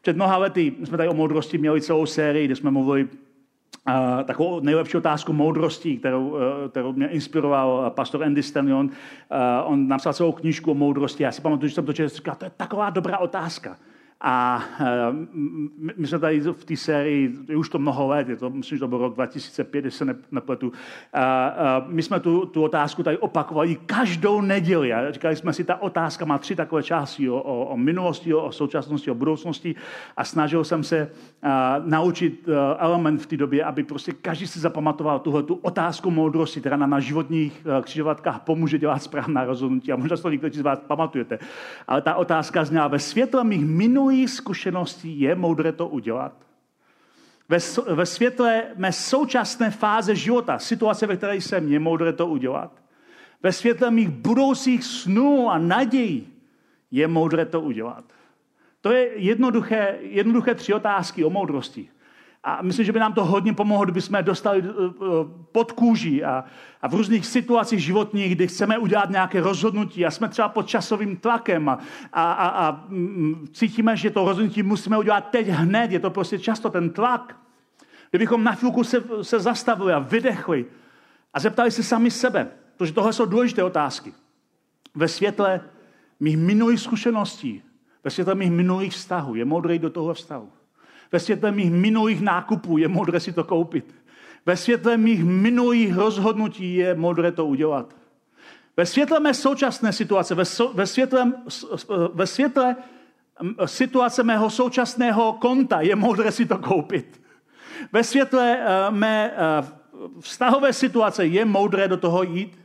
Před 0.00 0.16
mnoha 0.16 0.36
lety 0.36 0.74
jsme 0.84 0.96
tady 0.96 1.08
o 1.08 1.14
moudrosti 1.14 1.58
měli 1.58 1.80
celou 1.80 2.06
sérii, 2.06 2.44
kde 2.44 2.56
jsme 2.56 2.70
mluvili 2.70 3.08
Uh, 3.88 4.22
takovou 4.24 4.60
nejlepší 4.60 4.96
otázku 4.96 5.32
moudrosti, 5.32 5.96
kterou, 5.96 6.28
uh, 6.28 6.38
kterou 6.70 6.92
mě 6.92 7.08
inspiroval 7.08 7.90
pastor 7.90 8.24
Andy 8.24 8.42
Stanley. 8.42 8.74
Uh, 8.74 8.88
on 9.64 9.88
napsal 9.88 10.12
celou 10.12 10.32
knížku 10.32 10.70
o 10.70 10.74
moudrosti. 10.74 11.22
Já 11.22 11.32
si 11.32 11.42
pamatuju, 11.42 11.68
že 11.68 11.74
jsem 11.74 11.86
to 11.86 11.92
četl, 11.92 12.16
říkal, 12.16 12.34
to 12.34 12.44
je 12.44 12.50
taková 12.56 12.90
dobrá 12.90 13.18
otázka. 13.18 13.76
A 14.20 14.64
eh, 14.80 14.86
my 15.96 16.06
jsme 16.06 16.18
tady 16.18 16.40
v 16.40 16.64
té 16.64 16.76
sérii, 16.76 17.38
je 17.48 17.56
už 17.56 17.68
to 17.68 17.78
mnoho 17.78 18.08
let, 18.08 18.28
je 18.28 18.36
to, 18.36 18.50
myslím, 18.50 18.78
že 18.78 18.80
to 18.80 18.88
byl 18.88 18.98
rok 18.98 19.14
2005, 19.14 19.80
když 19.80 19.94
se 19.94 20.16
nepletu, 20.30 20.72
a 21.12 21.84
my 21.86 22.02
jsme 22.02 22.20
tu, 22.20 22.46
tu 22.46 22.62
otázku 22.62 23.02
tady 23.02 23.18
opakovali 23.18 23.76
každou 23.86 24.40
neděli. 24.40 24.92
A 24.92 25.12
říkali 25.12 25.36
jsme 25.36 25.52
si, 25.52 25.64
ta 25.64 25.82
otázka 25.82 26.24
má 26.24 26.38
tři 26.38 26.56
takové 26.56 26.82
části 26.82 27.30
o, 27.30 27.36
o, 27.36 27.64
o 27.64 27.76
minulosti, 27.76 28.34
o, 28.34 28.44
o 28.44 28.52
současnosti, 28.52 29.10
o 29.10 29.14
budoucnosti 29.14 29.74
a 30.16 30.24
snažil 30.24 30.64
jsem 30.64 30.84
se 30.84 31.10
a, 31.42 31.82
naučit 31.84 32.48
eh, 32.48 32.52
element 32.78 33.22
v 33.22 33.26
té 33.26 33.36
době, 33.36 33.64
aby 33.64 33.82
prostě 33.82 34.12
každý 34.12 34.46
si 34.46 34.60
zapamatoval 34.60 35.18
tuhle 35.18 35.42
tu 35.42 35.54
otázku 35.54 36.10
moudrosti, 36.10 36.60
která 36.60 36.76
nám 36.76 36.90
na 36.90 37.00
životních 37.00 37.66
eh, 37.78 37.82
křižovatkách 37.82 38.40
pomůže 38.40 38.78
dělat 38.78 39.02
správná 39.02 39.44
rozhodnutí. 39.44 39.92
A 39.92 39.96
možná 39.96 40.16
to 40.16 40.30
někteří 40.30 40.58
z 40.58 40.62
vás 40.62 40.78
pamatujete. 40.86 41.38
Ale 41.86 42.02
ta 42.02 42.14
otázka 42.14 42.64
zněla 42.64 42.88
ve 42.88 42.98
světle 42.98 43.44
mých 43.44 43.64
minulých 43.66 44.05
minulých 44.06 44.30
zkušeností 44.30 45.20
je 45.20 45.34
moudré 45.34 45.72
to 45.72 45.88
udělat. 45.88 46.32
Ve, 47.48 47.58
ve 47.94 48.06
světle 48.06 48.62
mé 48.76 48.92
současné 48.92 49.70
fáze 49.70 50.14
života, 50.14 50.58
situace, 50.58 51.06
ve 51.06 51.16
které 51.16 51.36
jsem, 51.36 51.72
je 51.72 51.78
moudré 51.78 52.12
to 52.12 52.26
udělat. 52.26 52.72
Ve 53.42 53.52
světle 53.52 53.90
mých 53.90 54.08
budoucích 54.08 54.84
snů 54.84 55.50
a 55.50 55.58
nadějí 55.58 56.32
je 56.90 57.08
moudré 57.08 57.46
to 57.46 57.60
udělat. 57.60 58.04
To 58.80 58.92
je 58.92 59.10
jednoduché, 59.18 59.98
jednoduché 60.00 60.54
tři 60.54 60.74
otázky 60.74 61.24
o 61.24 61.30
moudrosti. 61.30 61.88
A 62.46 62.62
myslím, 62.62 62.86
že 62.86 62.92
by 62.92 63.00
nám 63.00 63.12
to 63.12 63.24
hodně 63.24 63.52
pomohlo, 63.52 63.84
kdyby 63.84 64.00
jsme 64.00 64.22
dostali 64.22 64.62
eh, 64.62 64.68
eh, 64.68 65.06
pod 65.52 65.72
kůži 65.72 66.24
a, 66.24 66.44
a 66.82 66.88
v 66.88 66.94
různých 66.94 67.26
situacích 67.26 67.80
životních, 67.80 68.34
kdy 68.34 68.48
chceme 68.48 68.78
udělat 68.78 69.10
nějaké 69.10 69.40
rozhodnutí 69.40 70.06
a 70.06 70.10
jsme 70.10 70.28
třeba 70.28 70.48
pod 70.48 70.66
časovým 70.66 71.16
tlakem 71.16 71.68
a, 71.68 71.78
a, 72.12 72.32
a, 72.32 72.48
a 72.48 72.84
mm, 72.88 73.46
cítíme, 73.52 73.96
že 73.96 74.10
to 74.10 74.24
rozhodnutí 74.24 74.62
musíme 74.62 74.98
udělat 74.98 75.30
teď 75.30 75.48
hned. 75.48 75.92
Je 75.92 76.00
to 76.00 76.10
prostě 76.10 76.38
často 76.38 76.70
ten 76.70 76.90
tlak. 76.90 77.36
Kdybychom 78.10 78.44
na 78.44 78.54
chvilku 78.54 78.84
se, 78.84 79.02
se 79.22 79.40
zastavili 79.40 79.92
a 79.92 79.98
vydechli 79.98 80.66
a 81.34 81.40
zeptali 81.40 81.70
se 81.70 81.82
sami 81.82 82.10
sebe, 82.10 82.48
protože 82.76 82.92
tohle 82.92 83.12
jsou 83.12 83.26
důležité 83.26 83.62
otázky. 83.64 84.12
Ve 84.94 85.08
světle 85.08 85.60
mých 86.20 86.36
minulých 86.36 86.80
zkušeností, 86.80 87.62
ve 88.04 88.10
světle 88.10 88.34
mých 88.34 88.50
minulých 88.50 88.92
vztahů, 88.92 89.34
je 89.34 89.44
moudrý 89.44 89.78
do 89.78 89.90
toho 89.90 90.14
vztahu. 90.14 90.55
Ve 91.12 91.20
světle 91.20 91.52
mých 91.52 91.70
minulých 91.70 92.20
nákupů 92.20 92.78
je 92.78 92.88
modré 92.88 93.20
si 93.20 93.32
to 93.32 93.44
koupit. 93.44 93.94
Ve 94.46 94.56
světle 94.56 94.96
mých 94.96 95.24
minulých 95.24 95.96
rozhodnutí 95.96 96.74
je 96.74 96.94
modré 96.94 97.32
to 97.32 97.46
udělat. 97.46 97.94
Ve 98.76 98.86
světle 98.86 99.20
mé 99.20 99.34
současné 99.34 99.92
situace, 99.92 100.34
ve, 100.34 100.44
so, 100.44 100.76
ve, 100.76 100.86
světle, 100.86 101.32
ve 102.12 102.26
světle 102.26 102.76
situace 103.64 104.22
mého 104.22 104.50
současného 104.50 105.32
konta 105.32 105.80
je 105.80 105.96
modré 105.96 106.32
si 106.32 106.46
to 106.46 106.58
koupit. 106.58 107.22
Ve 107.92 108.04
světle 108.04 108.58
uh, 108.58 108.94
mé 108.94 109.32
uh, 109.32 110.20
vztahové 110.20 110.72
situace 110.72 111.26
je 111.26 111.44
moudré 111.44 111.88
do 111.88 111.96
toho 111.96 112.22
jít. 112.22 112.58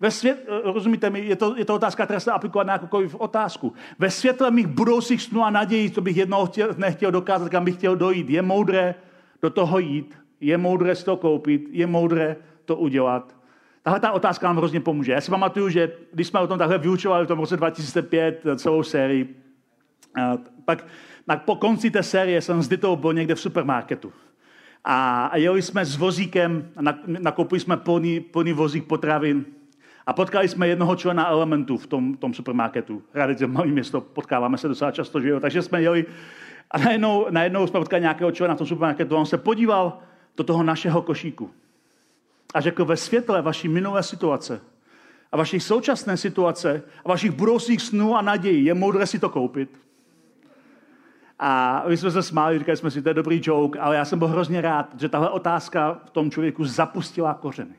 Ve 0.00 0.10
svět, 0.10 0.44
eh, 0.48 0.72
rozumíte 0.72 1.10
mi, 1.10 1.20
je 1.20 1.36
to, 1.36 1.56
je 1.56 1.64
to 1.64 1.74
otázka, 1.74 2.04
která 2.04 2.20
se 2.20 2.32
aplikovat 2.32 2.66
na 2.66 2.72
jakoukoliv 2.72 3.14
otázku. 3.14 3.72
Ve 3.98 4.10
světle 4.10 4.50
mých 4.50 4.66
budoucích 4.66 5.22
snů 5.22 5.44
a 5.44 5.50
nadějí, 5.50 5.90
co 5.90 6.00
bych 6.00 6.16
jednou 6.16 6.46
chtěl, 6.46 6.74
nechtěl 6.76 7.10
dokázat, 7.10 7.48
kam 7.48 7.64
bych 7.64 7.74
chtěl 7.74 7.96
dojít, 7.96 8.30
je 8.30 8.42
moudré 8.42 8.94
do 9.42 9.50
toho 9.50 9.78
jít, 9.78 10.14
je 10.40 10.58
moudré 10.58 10.94
si 10.94 11.04
to 11.04 11.16
koupit, 11.16 11.66
je 11.70 11.86
moudré 11.86 12.36
to 12.64 12.76
udělat. 12.76 13.36
Tahle 13.82 14.00
ta 14.00 14.12
otázka 14.12 14.46
nám 14.46 14.56
hrozně 14.56 14.80
pomůže. 14.80 15.12
Já 15.12 15.20
si 15.20 15.30
pamatuju, 15.30 15.68
že 15.68 15.92
když 16.12 16.26
jsme 16.26 16.40
o 16.40 16.46
tom 16.46 16.58
takhle 16.58 16.78
vyučovali 16.78 17.24
v 17.24 17.28
tom 17.28 17.38
roce 17.38 17.56
2005 17.56 18.46
eh, 18.46 18.56
celou 18.56 18.82
sérii, 18.82 19.36
eh, 20.18 20.38
pak, 20.64 20.86
tak 21.26 21.44
po 21.44 21.56
konci 21.56 21.90
té 21.90 22.02
série 22.02 22.42
jsem 22.42 22.62
s 22.62 22.68
Ditou 22.68 22.96
byl 22.96 23.12
někde 23.12 23.34
v 23.34 23.40
supermarketu. 23.40 24.12
A, 24.84 25.26
a 25.26 25.36
jeli 25.36 25.62
jsme 25.62 25.84
s 25.84 25.96
vozíkem, 25.96 26.68
nakoupili 27.06 27.60
jsme 27.60 27.76
plný, 27.76 28.20
plný 28.20 28.52
vozík 28.52 28.84
potravin 28.84 29.44
a 30.06 30.12
potkali 30.12 30.48
jsme 30.48 30.68
jednoho 30.68 30.96
člena 30.96 31.28
Elementu 31.28 31.76
v 31.76 31.86
tom, 31.86 32.16
tom 32.16 32.34
supermarketu. 32.34 33.02
Radice 33.14 33.46
malé 33.46 33.66
město, 33.66 34.00
potkáváme 34.00 34.58
se 34.58 34.68
docela 34.68 34.90
často, 34.90 35.20
že 35.20 35.28
jo? 35.28 35.40
Takže 35.40 35.62
jsme 35.62 35.82
jeli 35.82 36.06
a 36.70 36.78
najednou, 36.78 37.26
najednou 37.30 37.66
jsme 37.66 37.80
potkali 37.80 38.02
nějakého 38.02 38.32
člena 38.32 38.54
v 38.54 38.58
tom 38.58 38.66
supermarketu 38.66 39.16
a 39.16 39.18
on 39.18 39.26
se 39.26 39.38
podíval 39.38 39.98
do 40.36 40.44
toho 40.44 40.62
našeho 40.62 41.02
košíku. 41.02 41.50
A 42.54 42.60
řekl, 42.60 42.84
ve 42.84 42.96
světle 42.96 43.42
vaší 43.42 43.68
minulé 43.68 44.02
situace 44.02 44.60
a 45.32 45.36
vaší 45.36 45.60
současné 45.60 46.16
situace 46.16 46.82
a 47.04 47.08
vašich 47.08 47.30
budoucích 47.30 47.82
snů 47.82 48.16
a 48.16 48.22
nadějí 48.22 48.64
je 48.64 48.74
moudré 48.74 49.06
si 49.06 49.18
to 49.18 49.28
koupit. 49.28 49.80
A 51.38 51.82
my 51.88 51.96
jsme 51.96 52.10
se 52.10 52.22
smáli, 52.22 52.58
říkali 52.58 52.76
jsme 52.76 52.90
si, 52.90 53.02
to 53.02 53.08
je 53.08 53.14
dobrý 53.14 53.40
joke, 53.44 53.78
ale 53.78 53.96
já 53.96 54.04
jsem 54.04 54.18
byl 54.18 54.28
hrozně 54.28 54.60
rád, 54.60 55.00
že 55.00 55.08
tahle 55.08 55.30
otázka 55.30 56.00
v 56.06 56.10
tom 56.10 56.30
člověku 56.30 56.64
zapustila 56.64 57.34
kořeny. 57.34 57.74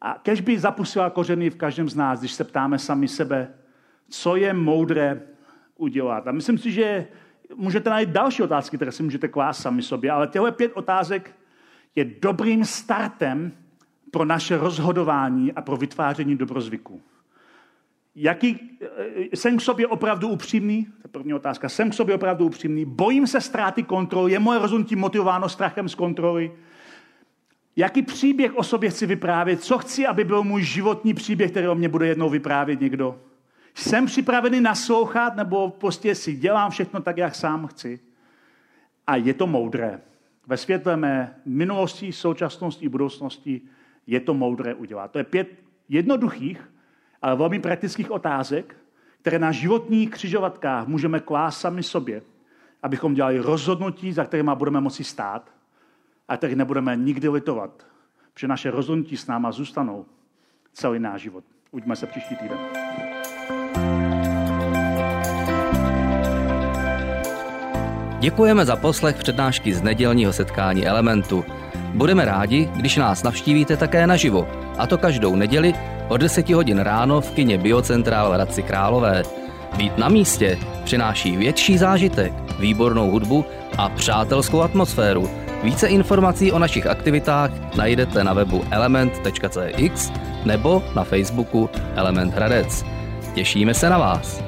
A 0.00 0.18
kež 0.22 0.40
by 0.40 0.58
zapustila 0.58 1.10
kořeny 1.10 1.50
v 1.50 1.56
každém 1.56 1.88
z 1.88 1.96
nás, 1.96 2.20
když 2.20 2.32
se 2.32 2.44
ptáme 2.44 2.78
sami 2.78 3.08
sebe, 3.08 3.54
co 4.08 4.36
je 4.36 4.52
moudré 4.52 5.22
udělat. 5.76 6.28
A 6.28 6.32
myslím 6.32 6.58
si, 6.58 6.72
že 6.72 7.06
můžete 7.56 7.90
najít 7.90 8.08
další 8.08 8.42
otázky, 8.42 8.76
které 8.76 8.92
si 8.92 9.02
můžete 9.02 9.28
klást 9.28 9.62
sami 9.62 9.82
sobě, 9.82 10.10
ale 10.10 10.26
těchto 10.26 10.52
pět 10.52 10.72
otázek 10.74 11.34
je 11.94 12.04
dobrým 12.04 12.64
startem 12.64 13.52
pro 14.10 14.24
naše 14.24 14.56
rozhodování 14.56 15.52
a 15.52 15.62
pro 15.62 15.76
vytváření 15.76 16.36
dobrozvyků. 16.36 17.02
Jaký, 18.14 18.78
eh, 18.80 19.36
jsem 19.36 19.58
k 19.58 19.60
sobě 19.60 19.86
opravdu 19.86 20.28
upřímný? 20.28 20.84
To 20.84 20.90
je 21.04 21.08
první 21.10 21.34
otázka. 21.34 21.68
Jsem 21.68 21.90
k 21.90 21.94
sobě 21.94 22.14
opravdu 22.14 22.46
upřímný? 22.46 22.84
Bojím 22.84 23.26
se 23.26 23.40
ztráty 23.40 23.82
kontroly? 23.82 24.32
Je 24.32 24.38
moje 24.38 24.58
rozhodnutí 24.58 24.96
motivováno 24.96 25.48
strachem 25.48 25.88
z 25.88 25.94
kontroly? 25.94 26.52
Jaký 27.78 28.02
příběh 28.02 28.56
o 28.56 28.62
sobě 28.62 28.90
chci 28.90 29.06
vyprávět? 29.06 29.62
Co 29.62 29.78
chci, 29.78 30.06
aby 30.06 30.24
byl 30.24 30.42
můj 30.42 30.62
životní 30.62 31.14
příběh, 31.14 31.50
který 31.50 31.68
o 31.68 31.74
mě 31.74 31.88
bude 31.88 32.06
jednou 32.06 32.30
vyprávět 32.30 32.80
někdo? 32.80 33.20
Jsem 33.74 34.06
připravený 34.06 34.60
naslouchat, 34.60 35.36
nebo 35.36 35.70
prostě 35.70 36.14
si 36.14 36.36
dělám 36.36 36.70
všechno 36.70 37.00
tak, 37.00 37.16
jak 37.16 37.34
sám 37.34 37.66
chci? 37.66 38.00
A 39.06 39.16
je 39.16 39.34
to 39.34 39.46
moudré. 39.46 40.00
Ve 40.46 40.56
světle 40.56 40.96
mé 40.96 41.34
minulosti, 41.44 42.12
současnosti 42.12 42.88
budoucnosti 42.88 43.60
je 44.06 44.20
to 44.20 44.34
moudré 44.34 44.74
udělat. 44.74 45.10
To 45.10 45.18
je 45.18 45.24
pět 45.24 45.48
jednoduchých, 45.88 46.70
ale 47.22 47.36
velmi 47.36 47.58
praktických 47.58 48.10
otázek, 48.10 48.76
které 49.20 49.38
na 49.38 49.52
životních 49.52 50.10
křižovatkách 50.10 50.86
můžeme 50.86 51.20
klást 51.20 51.60
sami 51.60 51.82
sobě 51.82 52.22
abychom 52.82 53.14
dělali 53.14 53.38
rozhodnutí, 53.38 54.12
za 54.12 54.24
kterými 54.24 54.50
budeme 54.54 54.80
moci 54.80 55.04
stát 55.04 55.57
a 56.28 56.36
kterých 56.36 56.56
nebudeme 56.56 56.96
nikdy 56.96 57.28
litovat, 57.28 57.86
protože 58.34 58.48
naše 58.48 58.70
rozhodnutí 58.70 59.16
s 59.16 59.26
náma 59.26 59.52
zůstanou 59.52 60.06
celý 60.72 60.98
náš 60.98 61.22
život. 61.22 61.44
Uvidíme 61.70 61.96
se 61.96 62.06
příští 62.06 62.36
týden. 62.36 62.58
Děkujeme 68.20 68.64
za 68.64 68.76
poslech 68.76 69.16
přednášky 69.16 69.74
z 69.74 69.82
nedělního 69.82 70.32
setkání 70.32 70.86
Elementu. 70.86 71.44
Budeme 71.94 72.24
rádi, 72.24 72.70
když 72.76 72.96
nás 72.96 73.22
navštívíte 73.22 73.76
také 73.76 74.06
naživo, 74.06 74.48
a 74.78 74.86
to 74.86 74.98
každou 74.98 75.36
neděli 75.36 75.74
od 76.08 76.16
10 76.16 76.48
hodin 76.50 76.78
ráno 76.78 77.20
v 77.20 77.30
kině 77.30 77.58
Biocentrál 77.58 78.30
v 78.30 78.34
Hradci 78.34 78.62
Králové. 78.62 79.22
Být 79.76 79.98
na 79.98 80.08
místě 80.08 80.58
přináší 80.84 81.36
větší 81.36 81.78
zážitek, 81.78 82.32
výbornou 82.58 83.10
hudbu 83.10 83.44
a 83.78 83.88
přátelskou 83.88 84.60
atmosféru. 84.60 85.47
Více 85.62 85.86
informací 85.86 86.52
o 86.52 86.58
našich 86.58 86.86
aktivitách 86.86 87.50
najdete 87.76 88.24
na 88.24 88.32
webu 88.32 88.64
element.cx 88.70 90.12
nebo 90.44 90.82
na 90.94 91.04
Facebooku 91.04 91.70
Element 91.96 92.34
Hradec. 92.34 92.84
Těšíme 93.34 93.74
se 93.74 93.90
na 93.90 93.98
vás. 93.98 94.42